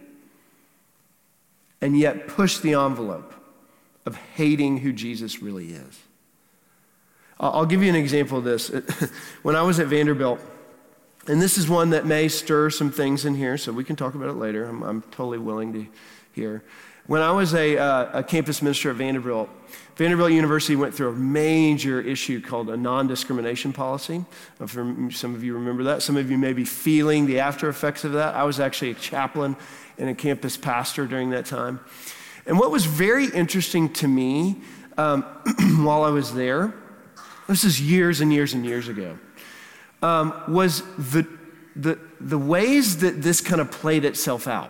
and 1.81 1.99
yet 1.99 2.27
push 2.27 2.59
the 2.59 2.75
envelope 2.75 3.33
of 4.05 4.15
hating 4.15 4.77
who 4.77 4.93
Jesus 4.93 5.41
really 5.41 5.73
is. 5.73 5.99
I'll 7.39 7.65
give 7.65 7.83
you 7.83 7.89
an 7.89 7.95
example 7.95 8.37
of 8.37 8.45
this. 8.45 8.69
when 9.41 9.55
I 9.55 9.63
was 9.63 9.79
at 9.79 9.87
Vanderbilt, 9.87 10.39
and 11.27 11.41
this 11.41 11.57
is 11.57 11.69
one 11.69 11.91
that 11.91 12.05
may 12.05 12.27
stir 12.27 12.69
some 12.69 12.91
things 12.91 13.23
in 13.23 13.35
here, 13.35 13.57
so 13.57 13.71
we 13.71 13.83
can 13.83 13.95
talk 13.95 14.13
about 14.13 14.29
it 14.29 14.33
later. 14.33 14.65
I'm, 14.65 14.83
I'm 14.83 15.01
totally 15.03 15.37
willing 15.37 15.71
to 15.73 15.87
hear. 16.33 16.63
When 17.05 17.21
I 17.21 17.31
was 17.31 17.53
a, 17.53 17.77
uh, 17.77 18.19
a 18.19 18.23
campus 18.23 18.61
minister 18.61 18.89
at 18.89 18.97
Vanderbilt, 18.97 19.49
Vanderbilt 19.95 20.31
University 20.31 20.75
went 20.75 20.93
through 20.93 21.09
a 21.09 21.13
major 21.13 22.01
issue 22.01 22.41
called 22.41 22.69
a 22.69 22.77
non 22.77 23.07
discrimination 23.07 23.71
policy. 23.71 24.25
Some 24.65 25.35
of 25.35 25.43
you 25.43 25.53
remember 25.53 25.83
that. 25.83 26.01
Some 26.01 26.17
of 26.17 26.29
you 26.31 26.37
may 26.37 26.53
be 26.53 26.65
feeling 26.65 27.25
the 27.25 27.39
after 27.39 27.69
effects 27.69 28.03
of 28.03 28.13
that. 28.13 28.35
I 28.35 28.43
was 28.43 28.59
actually 28.59 28.91
a 28.91 28.95
chaplain 28.95 29.55
and 29.97 30.09
a 30.09 30.15
campus 30.15 30.57
pastor 30.57 31.05
during 31.05 31.29
that 31.29 31.45
time. 31.45 31.79
And 32.45 32.59
what 32.59 32.71
was 32.71 32.85
very 32.85 33.27
interesting 33.27 33.91
to 33.93 34.07
me 34.07 34.61
um, 34.97 35.23
while 35.85 36.03
I 36.03 36.09
was 36.09 36.33
there, 36.33 36.73
this 37.47 37.63
is 37.63 37.79
years 37.79 38.19
and 38.19 38.33
years 38.33 38.53
and 38.53 38.65
years 38.65 38.87
ago 38.87 39.17
um, 40.03 40.33
was 40.47 40.83
the, 40.97 41.25
the, 41.75 41.97
the 42.19 42.37
ways 42.37 42.97
that 42.97 43.21
this 43.21 43.41
kind 43.41 43.61
of 43.61 43.71
played 43.71 44.05
itself 44.05 44.47
out. 44.47 44.69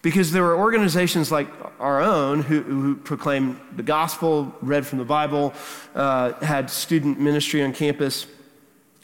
Because 0.00 0.32
there 0.32 0.42
were 0.42 0.56
organizations 0.56 1.30
like 1.30 1.48
our 1.78 2.00
own 2.00 2.42
who, 2.42 2.62
who 2.62 2.96
proclaimed 2.96 3.60
the 3.76 3.82
gospel, 3.82 4.54
read 4.62 4.86
from 4.86 4.98
the 4.98 5.04
Bible, 5.04 5.52
uh, 5.94 6.32
had 6.44 6.70
student 6.70 7.20
ministry 7.20 7.62
on 7.62 7.72
campus. 7.72 8.26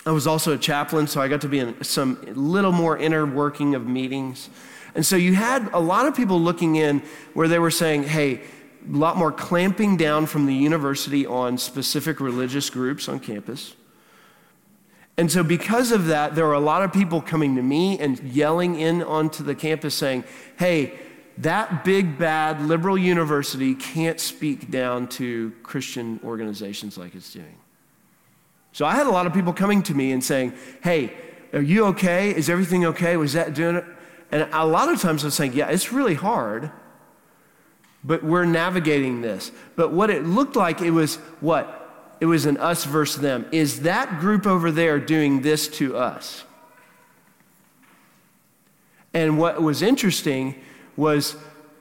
I 0.06 0.12
was 0.12 0.26
also 0.26 0.54
a 0.54 0.58
chaplain, 0.58 1.06
so 1.06 1.20
I 1.20 1.28
got 1.28 1.40
to 1.42 1.48
be 1.48 1.58
in 1.58 1.84
some 1.84 2.18
little 2.34 2.72
more 2.72 2.96
inner 2.96 3.26
working 3.26 3.74
of 3.74 3.86
meetings. 3.86 4.48
And 4.94 5.04
so 5.04 5.16
you 5.16 5.34
had 5.34 5.68
a 5.72 5.80
lot 5.80 6.06
of 6.06 6.16
people 6.16 6.40
looking 6.40 6.76
in 6.76 7.02
where 7.34 7.46
they 7.46 7.58
were 7.58 7.70
saying, 7.70 8.04
hey, 8.04 8.40
a 8.88 8.96
lot 8.96 9.16
more 9.16 9.30
clamping 9.30 9.96
down 9.96 10.26
from 10.26 10.46
the 10.46 10.54
university 10.54 11.26
on 11.26 11.58
specific 11.58 12.20
religious 12.20 12.70
groups 12.70 13.08
on 13.08 13.20
campus. 13.20 13.74
And 15.18 15.32
so, 15.32 15.42
because 15.42 15.90
of 15.90 16.06
that, 16.06 16.36
there 16.36 16.46
are 16.46 16.54
a 16.54 16.60
lot 16.60 16.82
of 16.82 16.92
people 16.92 17.20
coming 17.20 17.56
to 17.56 17.62
me 17.62 17.98
and 17.98 18.20
yelling 18.20 18.78
in 18.78 19.02
onto 19.02 19.42
the 19.42 19.56
campus 19.56 19.96
saying, 19.96 20.22
hey, 20.56 20.96
that 21.38 21.84
big 21.84 22.16
bad 22.16 22.62
liberal 22.62 22.96
university 22.96 23.74
can't 23.74 24.20
speak 24.20 24.70
down 24.70 25.08
to 25.08 25.52
Christian 25.64 26.20
organizations 26.22 26.96
like 26.96 27.16
it's 27.16 27.32
doing. 27.32 27.58
So, 28.72 28.86
I 28.86 28.94
had 28.94 29.08
a 29.08 29.10
lot 29.10 29.26
of 29.26 29.34
people 29.34 29.52
coming 29.52 29.82
to 29.82 29.94
me 29.94 30.12
and 30.12 30.22
saying, 30.22 30.52
hey, 30.84 31.12
are 31.52 31.60
you 31.60 31.86
okay? 31.86 32.30
Is 32.34 32.48
everything 32.48 32.86
okay? 32.86 33.16
Was 33.16 33.32
that 33.32 33.54
doing 33.54 33.74
it? 33.74 33.84
And 34.30 34.48
a 34.52 34.64
lot 34.64 34.88
of 34.88 35.00
times 35.00 35.24
I'm 35.24 35.30
saying, 35.30 35.54
yeah, 35.54 35.68
it's 35.68 35.92
really 35.92 36.14
hard, 36.14 36.70
but 38.04 38.22
we're 38.22 38.44
navigating 38.44 39.20
this. 39.20 39.50
But 39.74 39.92
what 39.92 40.10
it 40.10 40.24
looked 40.24 40.54
like, 40.54 40.80
it 40.80 40.92
was 40.92 41.16
what? 41.40 41.77
It 42.20 42.26
was 42.26 42.46
an 42.46 42.56
us 42.56 42.84
versus 42.84 43.20
them. 43.20 43.46
Is 43.52 43.82
that 43.82 44.20
group 44.20 44.46
over 44.46 44.70
there 44.70 44.98
doing 44.98 45.42
this 45.42 45.68
to 45.68 45.96
us? 45.96 46.44
And 49.14 49.38
what 49.38 49.62
was 49.62 49.82
interesting 49.82 50.54
was 50.96 51.36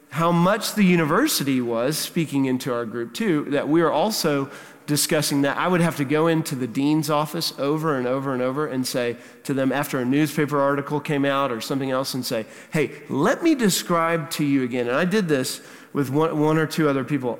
how 0.09 0.31
much 0.31 0.73
the 0.73 0.83
university 0.83 1.59
was 1.59 1.97
speaking 1.97 2.45
into 2.45 2.73
our 2.73 2.85
group, 2.85 3.13
too, 3.13 3.45
that 3.49 3.67
we 3.67 3.81
were 3.81 3.91
also 3.91 4.49
discussing 4.85 5.41
that. 5.41 5.57
I 5.57 5.67
would 5.67 5.81
have 5.81 5.97
to 5.97 6.05
go 6.05 6.27
into 6.27 6.55
the 6.55 6.67
dean's 6.67 7.09
office 7.09 7.53
over 7.59 7.97
and 7.97 8.07
over 8.07 8.33
and 8.33 8.41
over 8.41 8.67
and 8.67 8.87
say 8.87 9.17
to 9.43 9.53
them 9.53 9.73
after 9.73 9.99
a 9.99 10.05
newspaper 10.05 10.61
article 10.61 11.01
came 11.01 11.25
out 11.25 11.51
or 11.51 11.59
something 11.59 11.91
else 11.91 12.13
and 12.13 12.25
say, 12.25 12.45
hey, 12.71 12.91
let 13.09 13.43
me 13.43 13.53
describe 13.53 14.29
to 14.31 14.45
you 14.45 14.63
again. 14.63 14.87
And 14.87 14.95
I 14.95 15.03
did 15.03 15.27
this 15.27 15.61
with 15.91 16.09
one, 16.09 16.39
one 16.39 16.57
or 16.57 16.65
two 16.65 16.87
other 16.87 17.03
people 17.03 17.39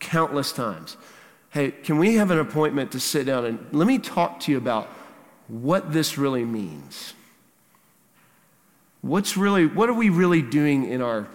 countless 0.00 0.52
times 0.52 0.96
hey, 1.50 1.70
can 1.70 1.98
we 1.98 2.14
have 2.14 2.30
an 2.30 2.38
appointment 2.38 2.92
to 2.92 3.00
sit 3.00 3.26
down 3.26 3.44
and 3.44 3.66
let 3.72 3.86
me 3.86 3.98
talk 3.98 4.40
to 4.40 4.52
you 4.52 4.58
about 4.58 4.86
what 5.48 5.92
this 5.92 6.18
really 6.18 6.44
means? 6.44 7.14
What's 9.00 9.36
really, 9.36 9.66
what 9.66 9.88
are 9.88 9.94
we 9.94 10.10
really 10.10 10.42
doing 10.42 10.90
in 10.90 11.00
our 11.00 11.28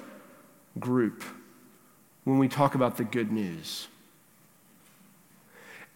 group 0.79 1.23
when 2.23 2.37
we 2.37 2.47
talk 2.47 2.75
about 2.75 2.97
the 2.97 3.03
good 3.03 3.31
news? 3.31 3.87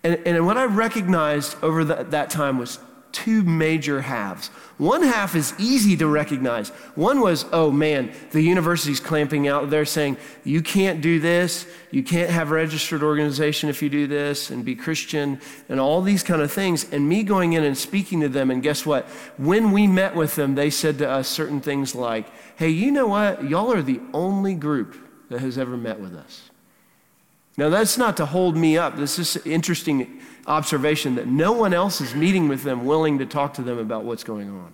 And, 0.03 0.19
and 0.25 0.45
what 0.45 0.57
I 0.57 0.65
recognized 0.65 1.61
over 1.61 1.83
the, 1.83 2.05
that 2.05 2.29
time 2.29 2.57
was 2.57 2.79
two 3.23 3.41
major 3.41 4.01
halves. 4.01 4.49
One 4.77 5.01
half 5.01 5.33
is 5.33 5.51
easy 5.57 5.97
to 5.97 6.07
recognize. 6.07 6.69
One 6.93 7.19
was, 7.19 7.45
oh 7.51 7.71
man, 7.71 8.11
the 8.31 8.41
university's 8.41 8.99
clamping 8.99 9.47
out. 9.47 9.71
They're 9.71 9.85
saying, 9.85 10.17
you 10.43 10.61
can't 10.61 11.01
do 11.01 11.19
this. 11.19 11.65
You 11.89 12.03
can't 12.03 12.29
have 12.29 12.51
registered 12.51 13.01
organization 13.01 13.69
if 13.69 13.81
you 13.81 13.89
do 13.89 14.05
this 14.05 14.51
and 14.51 14.63
be 14.63 14.75
Christian 14.75 15.41
and 15.67 15.79
all 15.79 16.03
these 16.03 16.21
kind 16.21 16.43
of 16.43 16.51
things. 16.51 16.91
And 16.91 17.09
me 17.09 17.23
going 17.23 17.53
in 17.53 17.63
and 17.63 17.75
speaking 17.75 18.21
to 18.21 18.29
them, 18.29 18.51
and 18.51 18.61
guess 18.61 18.85
what? 18.85 19.05
When 19.37 19.71
we 19.71 19.87
met 19.87 20.15
with 20.15 20.35
them, 20.35 20.53
they 20.53 20.69
said 20.69 20.99
to 20.99 21.09
us 21.09 21.27
certain 21.27 21.59
things 21.59 21.95
like, 21.95 22.27
hey, 22.55 22.69
you 22.69 22.91
know 22.91 23.07
what? 23.07 23.49
Y'all 23.49 23.73
are 23.73 23.81
the 23.81 23.99
only 24.13 24.53
group 24.53 24.95
that 25.29 25.39
has 25.39 25.57
ever 25.57 25.75
met 25.75 25.99
with 25.99 26.13
us. 26.13 26.51
Now, 27.57 27.69
that's 27.69 27.97
not 27.97 28.17
to 28.17 28.25
hold 28.27 28.55
me 28.55 28.77
up. 28.77 28.97
This 28.97 29.17
is 29.17 29.35
interesting 29.37 30.21
observation 30.45 31.15
that 31.15 31.27
no 31.27 31.51
one 31.51 31.73
else 31.73 31.99
is 31.99 32.13
meeting 32.13 32.47
with 32.47 32.61
them 32.61 32.85
willing 32.85 33.17
to 33.17 33.25
talk 33.25 33.55
to 33.55 33.63
them 33.63 33.79
about 33.79 34.03
what's 34.03 34.23
going 34.23 34.49
on. 34.49 34.73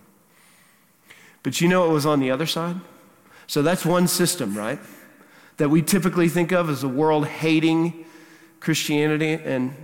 But 1.42 1.60
you 1.60 1.68
know 1.68 1.80
what 1.80 1.90
was 1.90 2.04
on 2.04 2.20
the 2.20 2.30
other 2.30 2.46
side? 2.46 2.76
So 3.46 3.62
that's 3.62 3.86
one 3.86 4.06
system, 4.06 4.56
right? 4.56 4.78
That 5.56 5.70
we 5.70 5.80
typically 5.80 6.28
think 6.28 6.52
of 6.52 6.68
as 6.68 6.82
the 6.82 6.88
world 6.88 7.26
hating 7.26 8.04
Christianity 8.60 9.32
and 9.32 9.74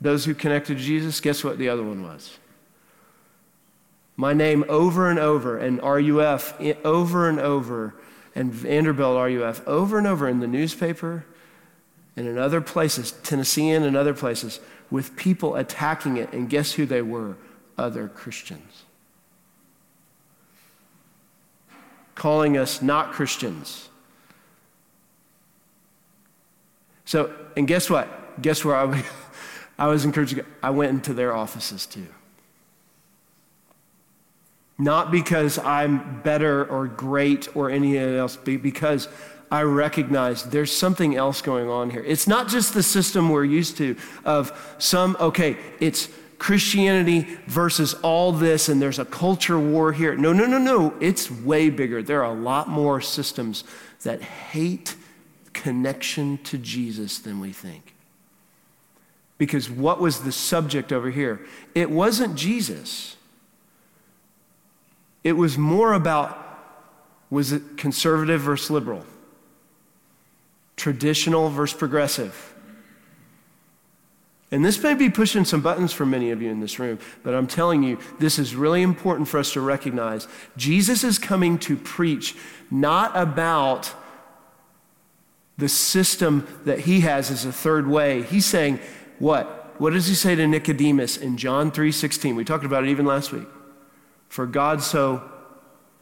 those 0.00 0.24
who 0.24 0.34
connected 0.34 0.78
to 0.78 0.82
Jesus. 0.82 1.20
Guess 1.20 1.44
what 1.44 1.58
the 1.58 1.68
other 1.68 1.82
one 1.82 2.02
was? 2.02 2.38
My 4.16 4.32
name 4.32 4.64
over 4.68 5.08
and 5.08 5.18
over, 5.18 5.58
and 5.58 5.82
RUF 5.82 6.60
over 6.84 7.28
and 7.28 7.40
over, 7.40 7.94
and 8.34 8.52
Vanderbilt 8.52 9.16
RUF 9.16 9.66
over 9.66 9.98
and 9.98 10.06
over 10.06 10.28
in 10.28 10.40
the 10.40 10.46
newspaper 10.46 11.24
and 12.16 12.26
in 12.26 12.38
other 12.38 12.60
places, 12.60 13.12
Tennessean 13.22 13.82
and 13.82 13.96
other 13.96 14.14
places, 14.14 14.60
with 14.90 15.16
people 15.16 15.56
attacking 15.56 16.18
it. 16.18 16.32
And 16.32 16.48
guess 16.48 16.72
who 16.72 16.84
they 16.84 17.02
were? 17.02 17.36
Other 17.78 18.08
Christians. 18.08 18.84
Calling 22.14 22.58
us 22.58 22.82
not 22.82 23.12
Christians. 23.12 23.88
So, 27.06 27.34
and 27.56 27.66
guess 27.66 27.88
what? 27.88 28.40
Guess 28.42 28.64
where 28.64 28.76
I, 28.76 29.04
I 29.78 29.86
was 29.86 30.04
encouraged 30.04 30.36
to 30.36 30.42
go? 30.42 30.48
I 30.62 30.70
went 30.70 30.90
into 30.90 31.14
their 31.14 31.34
offices 31.34 31.86
too. 31.86 32.06
Not 34.78 35.10
because 35.10 35.58
I'm 35.58 36.20
better 36.22 36.64
or 36.64 36.86
great 36.86 37.54
or 37.56 37.70
anything 37.70 38.16
else, 38.16 38.36
but 38.36 38.62
because 38.62 39.08
I 39.52 39.64
recognize 39.64 40.44
there's 40.44 40.74
something 40.74 41.14
else 41.14 41.42
going 41.42 41.68
on 41.68 41.90
here. 41.90 42.02
It's 42.02 42.26
not 42.26 42.48
just 42.48 42.72
the 42.72 42.82
system 42.82 43.28
we're 43.28 43.44
used 43.44 43.76
to 43.76 43.96
of 44.24 44.74
some, 44.78 45.14
okay, 45.20 45.58
it's 45.78 46.08
Christianity 46.38 47.36
versus 47.48 47.92
all 48.02 48.32
this, 48.32 48.70
and 48.70 48.80
there's 48.80 48.98
a 48.98 49.04
culture 49.04 49.58
war 49.58 49.92
here. 49.92 50.16
No, 50.16 50.32
no, 50.32 50.46
no, 50.46 50.56
no. 50.56 50.94
It's 51.00 51.30
way 51.30 51.68
bigger. 51.68 52.02
There 52.02 52.24
are 52.24 52.34
a 52.34 52.40
lot 52.40 52.70
more 52.70 53.02
systems 53.02 53.64
that 54.04 54.22
hate 54.22 54.96
connection 55.52 56.38
to 56.44 56.56
Jesus 56.56 57.18
than 57.18 57.38
we 57.38 57.52
think. 57.52 57.94
Because 59.36 59.68
what 59.68 60.00
was 60.00 60.20
the 60.20 60.32
subject 60.32 60.94
over 60.94 61.10
here? 61.10 61.44
It 61.74 61.90
wasn't 61.90 62.36
Jesus. 62.36 63.16
It 65.22 65.34
was 65.34 65.58
more 65.58 65.92
about 65.92 66.38
was 67.28 67.52
it 67.52 67.76
conservative 67.76 68.40
versus 68.40 68.70
liberal? 68.70 69.04
Traditional 70.76 71.50
versus 71.50 71.76
progressive. 71.76 72.54
And 74.50 74.62
this 74.62 74.82
may 74.82 74.92
be 74.92 75.08
pushing 75.08 75.46
some 75.46 75.62
buttons 75.62 75.92
for 75.92 76.04
many 76.04 76.30
of 76.30 76.42
you 76.42 76.50
in 76.50 76.60
this 76.60 76.78
room, 76.78 76.98
but 77.22 77.34
I'm 77.34 77.46
telling 77.46 77.82
you, 77.82 77.98
this 78.18 78.38
is 78.38 78.54
really 78.54 78.82
important 78.82 79.26
for 79.26 79.38
us 79.38 79.54
to 79.54 79.62
recognize. 79.62 80.28
Jesus 80.58 81.04
is 81.04 81.18
coming 81.18 81.58
to 81.60 81.74
preach 81.74 82.36
not 82.70 83.16
about 83.16 83.94
the 85.56 85.70
system 85.70 86.46
that 86.64 86.80
he 86.80 87.00
has 87.00 87.30
as 87.30 87.46
a 87.46 87.52
third 87.52 87.86
way. 87.86 88.22
He's 88.22 88.44
saying, 88.44 88.78
what? 89.18 89.74
What 89.80 89.94
does 89.94 90.06
he 90.06 90.14
say 90.14 90.34
to 90.34 90.46
Nicodemus 90.46 91.16
in 91.16 91.38
John 91.38 91.70
3:16? 91.70 92.36
We 92.36 92.44
talked 92.44 92.64
about 92.64 92.84
it 92.84 92.90
even 92.90 93.06
last 93.06 93.32
week. 93.32 93.48
For 94.28 94.46
God 94.46 94.82
so 94.82 95.22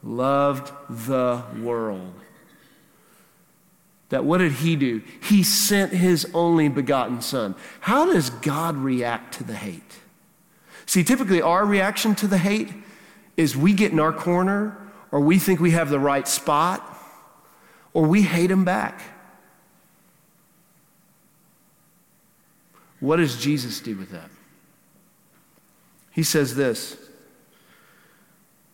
loved 0.02 0.72
the 0.88 1.42
world 1.60 2.14
that 4.10 4.24
what 4.24 4.38
did 4.38 4.52
he 4.52 4.76
do? 4.76 5.02
He 5.22 5.42
sent 5.42 5.92
his 5.92 6.28
only 6.34 6.68
begotten 6.68 7.22
son. 7.22 7.54
How 7.80 8.12
does 8.12 8.30
God 8.30 8.76
react 8.76 9.34
to 9.34 9.44
the 9.44 9.54
hate? 9.54 10.00
See, 10.84 11.02
typically 11.02 11.40
our 11.40 11.64
reaction 11.64 12.14
to 12.16 12.26
the 12.26 12.38
hate 12.38 12.72
is 13.36 13.56
we 13.56 13.72
get 13.72 13.92
in 13.92 14.00
our 14.00 14.12
corner 14.12 14.76
or 15.12 15.20
we 15.20 15.38
think 15.38 15.60
we 15.60 15.70
have 15.70 15.88
the 15.88 16.00
right 16.00 16.26
spot 16.26 16.84
or 17.92 18.04
we 18.04 18.22
hate 18.22 18.50
him 18.50 18.64
back. 18.64 19.00
What 22.98 23.16
does 23.16 23.40
Jesus 23.40 23.80
do 23.80 23.96
with 23.96 24.10
that? 24.10 24.30
He 26.10 26.24
says 26.24 26.56
this, 26.56 26.96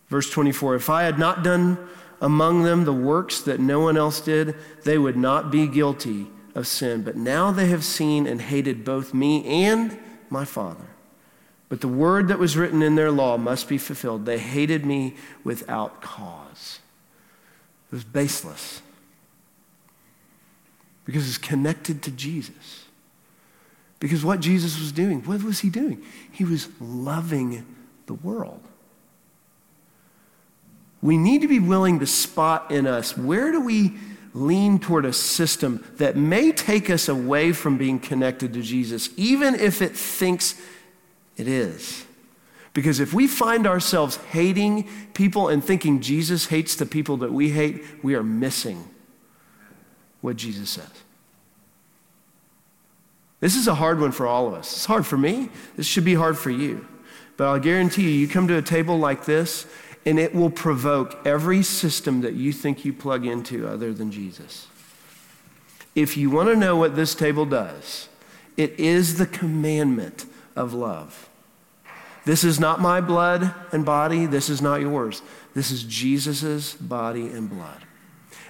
verse 0.09 0.29
24 0.31 0.75
If 0.75 0.89
I 0.89 1.03
had 1.03 1.19
not 1.19 1.43
done 1.43 1.77
among 2.21 2.63
them 2.63 2.85
the 2.85 2.93
works 2.93 3.41
that 3.41 3.59
no 3.59 3.79
one 3.79 3.97
else 3.97 4.21
did, 4.21 4.55
they 4.83 4.97
would 4.97 5.17
not 5.17 5.51
be 5.51 5.67
guilty 5.67 6.27
of 6.55 6.67
sin. 6.67 7.03
But 7.03 7.15
now 7.15 7.51
they 7.51 7.67
have 7.67 7.83
seen 7.83 8.25
and 8.25 8.41
hated 8.41 8.83
both 8.83 9.13
me 9.13 9.45
and 9.65 9.97
my 10.29 10.45
Father. 10.45 10.87
But 11.69 11.81
the 11.81 11.87
word 11.87 12.29
that 12.29 12.39
was 12.39 12.57
written 12.57 12.81
in 12.81 12.95
their 12.95 13.11
law 13.11 13.37
must 13.37 13.67
be 13.67 13.77
fulfilled. 13.77 14.25
They 14.25 14.39
hated 14.39 14.85
me 14.85 15.15
without 15.43 16.01
cause. 16.01 16.79
It 17.91 17.95
was 17.95 18.03
baseless 18.03 18.81
because 21.05 21.27
it's 21.27 21.37
connected 21.37 22.01
to 22.03 22.11
Jesus. 22.11 22.85
Because 23.99 24.23
what 24.23 24.39
Jesus 24.39 24.79
was 24.79 24.91
doing, 24.91 25.21
what 25.23 25.41
was 25.41 25.59
he 25.59 25.69
doing? 25.69 26.03
He 26.31 26.43
was 26.43 26.67
loving 26.79 27.65
the 28.05 28.13
world. 28.13 28.61
We 31.01 31.17
need 31.17 31.41
to 31.41 31.47
be 31.47 31.59
willing 31.59 31.99
to 31.99 32.07
spot 32.07 32.71
in 32.71 32.87
us 32.87 33.17
where 33.17 33.51
do 33.51 33.61
we 33.61 33.97
lean 34.33 34.79
toward 34.79 35.05
a 35.05 35.13
system 35.13 35.83
that 35.97 36.15
may 36.15 36.51
take 36.51 36.89
us 36.89 37.07
away 37.07 37.51
from 37.51 37.77
being 37.77 37.99
connected 37.99 38.53
to 38.53 38.61
Jesus, 38.61 39.09
even 39.17 39.55
if 39.55 39.81
it 39.81 39.95
thinks 39.95 40.59
it 41.37 41.47
is. 41.47 42.05
Because 42.73 42.99
if 42.99 43.13
we 43.13 43.27
find 43.27 43.65
ourselves 43.65 44.17
hating 44.31 44.87
people 45.13 45.49
and 45.49 45.63
thinking 45.63 46.01
Jesus 46.01 46.47
hates 46.47 46.75
the 46.75 46.85
people 46.85 47.17
that 47.17 47.33
we 47.33 47.49
hate, 47.49 47.83
we 48.03 48.13
are 48.13 48.23
missing 48.23 48.87
what 50.21 50.35
Jesus 50.35 50.69
says. 50.69 50.91
This 53.39 53.55
is 53.55 53.67
a 53.67 53.75
hard 53.75 53.99
one 53.99 54.11
for 54.11 54.27
all 54.27 54.47
of 54.47 54.53
us. 54.53 54.71
It's 54.73 54.85
hard 54.85 55.05
for 55.05 55.17
me. 55.17 55.49
This 55.75 55.85
should 55.85 56.05
be 56.05 56.15
hard 56.15 56.37
for 56.37 56.49
you. 56.49 56.87
But 57.35 57.47
I'll 57.47 57.59
guarantee 57.59 58.03
you, 58.03 58.09
you 58.09 58.27
come 58.27 58.47
to 58.47 58.57
a 58.57 58.63
table 58.63 58.97
like 58.97 59.25
this 59.25 59.67
and 60.07 60.17
it 60.17 60.33
will 60.33 60.49
provoke 60.49 61.19
every 61.27 61.61
system 61.61 62.21
that 62.21 62.33
you 62.33 62.53
think 62.53 62.85
you 62.85 62.93
plug 62.93 63.25
into 63.25 63.67
other 63.67 63.93
than 63.93 64.09
Jesus. 64.09 64.67
If 65.95 66.15
you 66.15 66.29
want 66.29 66.47
to 66.47 66.55
know 66.55 66.77
what 66.77 66.95
this 66.95 67.13
table 67.13 67.45
does, 67.45 68.07
it 68.55 68.79
is 68.79 69.17
the 69.17 69.25
commandment 69.25 70.25
of 70.55 70.73
love. 70.73 71.27
This 72.23 72.45
is 72.45 72.57
not 72.57 72.79
my 72.79 73.01
blood 73.01 73.53
and 73.73 73.83
body. 73.83 74.25
This 74.25 74.47
is 74.47 74.61
not 74.61 74.79
yours. 74.79 75.21
This 75.53 75.71
is 75.71 75.83
Jesus' 75.83 76.73
body 76.75 77.27
and 77.27 77.49
blood. 77.49 77.83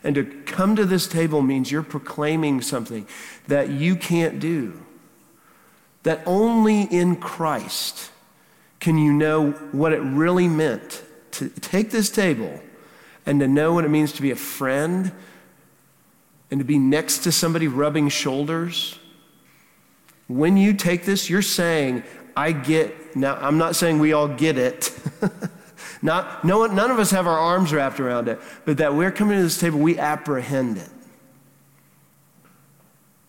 And 0.03 0.13
to 0.13 0.25
come 0.45 0.75
to 0.75 0.85
this 0.85 1.07
table 1.07 1.41
means 1.41 1.71
you're 1.71 1.81
proclaiming 1.81 2.61
something 2.61 3.07
that 3.47 3.71
you 3.71 3.95
can't 3.95 4.39
do, 4.39 4.79
that 6.03 6.21
only 6.27 6.83
in 6.83 7.15
Christ 7.15 8.11
can 8.79 8.99
you 8.99 9.11
know 9.11 9.53
what 9.71 9.91
it 9.91 10.01
really 10.01 10.47
meant 10.47 11.01
to 11.37 11.49
take 11.49 11.91
this 11.91 12.09
table 12.09 12.59
and 13.25 13.39
to 13.39 13.47
know 13.47 13.73
what 13.73 13.85
it 13.85 13.89
means 13.89 14.13
to 14.13 14.21
be 14.21 14.31
a 14.31 14.35
friend 14.35 15.11
and 16.49 16.59
to 16.59 16.63
be 16.63 16.79
next 16.79 17.19
to 17.19 17.31
somebody 17.31 17.67
rubbing 17.67 18.09
shoulders. 18.09 18.97
When 20.27 20.57
you 20.57 20.73
take 20.73 21.05
this, 21.05 21.29
you're 21.29 21.41
saying, 21.41 22.03
I 22.35 22.51
get, 22.51 23.15
now 23.15 23.35
I'm 23.35 23.57
not 23.57 23.75
saying 23.75 23.99
we 23.99 24.13
all 24.13 24.27
get 24.27 24.57
it. 24.57 24.97
not, 26.01 26.43
no 26.43 26.59
one, 26.59 26.75
none 26.75 26.89
of 26.89 26.99
us 26.99 27.11
have 27.11 27.27
our 27.27 27.37
arms 27.37 27.73
wrapped 27.73 27.99
around 27.99 28.27
it, 28.27 28.39
but 28.65 28.77
that 28.77 28.95
we're 28.95 29.11
coming 29.11 29.37
to 29.37 29.43
this 29.43 29.59
table, 29.59 29.79
we 29.79 29.97
apprehend 29.97 30.77
it. 30.77 30.89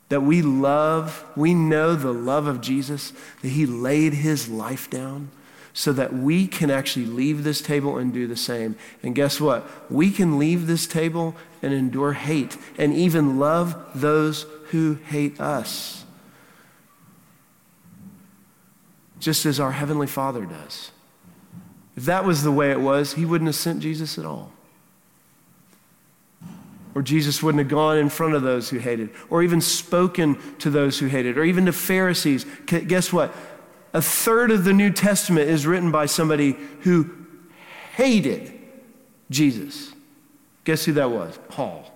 That 0.08 0.22
we 0.22 0.40
love, 0.40 1.24
we 1.36 1.54
know 1.54 1.94
the 1.94 2.14
love 2.14 2.46
of 2.46 2.60
Jesus, 2.60 3.12
that 3.42 3.48
he 3.48 3.66
laid 3.66 4.14
his 4.14 4.48
life 4.48 4.88
down 4.88 5.30
so 5.78 5.92
that 5.92 6.12
we 6.12 6.48
can 6.48 6.72
actually 6.72 7.06
leave 7.06 7.44
this 7.44 7.60
table 7.60 7.98
and 7.98 8.12
do 8.12 8.26
the 8.26 8.36
same. 8.36 8.74
And 9.00 9.14
guess 9.14 9.40
what? 9.40 9.64
We 9.88 10.10
can 10.10 10.36
leave 10.36 10.66
this 10.66 10.88
table 10.88 11.36
and 11.62 11.72
endure 11.72 12.14
hate 12.14 12.56
and 12.76 12.92
even 12.92 13.38
love 13.38 13.76
those 13.94 14.44
who 14.70 14.94
hate 15.06 15.40
us. 15.40 16.04
Just 19.20 19.46
as 19.46 19.60
our 19.60 19.70
Heavenly 19.70 20.08
Father 20.08 20.46
does. 20.46 20.90
If 21.96 22.06
that 22.06 22.24
was 22.24 22.42
the 22.42 22.50
way 22.50 22.72
it 22.72 22.80
was, 22.80 23.12
he 23.12 23.24
wouldn't 23.24 23.46
have 23.46 23.54
sent 23.54 23.78
Jesus 23.78 24.18
at 24.18 24.24
all. 24.24 24.50
Or 26.92 27.02
Jesus 27.02 27.40
wouldn't 27.40 27.60
have 27.60 27.70
gone 27.70 27.98
in 27.98 28.08
front 28.08 28.34
of 28.34 28.42
those 28.42 28.68
who 28.68 28.78
hated, 28.78 29.10
or 29.30 29.44
even 29.44 29.60
spoken 29.60 30.38
to 30.58 30.70
those 30.70 30.98
who 30.98 31.06
hated, 31.06 31.38
or 31.38 31.44
even 31.44 31.66
to 31.66 31.72
Pharisees. 31.72 32.44
Guess 32.66 33.12
what? 33.12 33.32
A 33.92 34.02
third 34.02 34.50
of 34.50 34.64
the 34.64 34.72
New 34.72 34.90
Testament 34.90 35.48
is 35.48 35.66
written 35.66 35.90
by 35.90 36.06
somebody 36.06 36.56
who 36.80 37.10
hated 37.96 38.52
Jesus. 39.30 39.92
Guess 40.64 40.84
who 40.84 40.92
that 40.92 41.10
was? 41.10 41.38
Paul. 41.48 41.90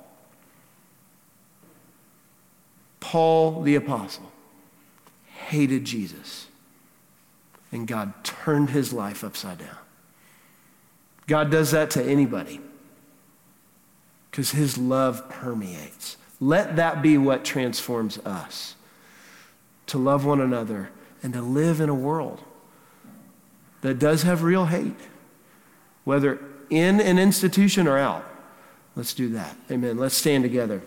Paul 3.01 3.63
the 3.63 3.75
Apostle 3.75 4.31
hated 5.49 5.85
Jesus. 5.85 6.47
And 7.71 7.87
God 7.87 8.13
turned 8.25 8.71
his 8.71 8.93
life 8.93 9.23
upside 9.25 9.59
down. 9.59 9.77
God 11.27 11.51
does 11.51 11.71
that 11.71 11.91
to 11.93 12.03
anybody 12.03 12.61
because 14.31 14.53
his 14.53 14.79
love 14.79 15.29
permeates. 15.29 16.17
Let 16.41 16.77
that 16.77 17.03
be 17.03 17.19
what 17.19 17.45
transforms 17.45 18.19
us 18.19 18.75
to 19.87 19.99
love 19.99 20.25
one 20.25 20.41
another 20.41 20.91
and 21.23 21.33
to 21.33 21.43
live 21.43 21.81
in 21.81 21.89
a 21.89 21.95
world 21.95 22.43
that 23.83 23.99
does 23.99 24.23
have 24.23 24.43
real 24.43 24.67
hate, 24.67 24.97
whether 26.05 26.41
in 26.71 27.01
an 27.01 27.19
institution 27.19 27.87
or 27.87 27.99
out. 27.99 28.25
Let's 28.97 29.15
do 29.15 29.29
that. 29.31 29.57
Amen. 29.71 29.99
Let's 29.99 30.15
stand 30.15 30.43
together. 30.45 30.83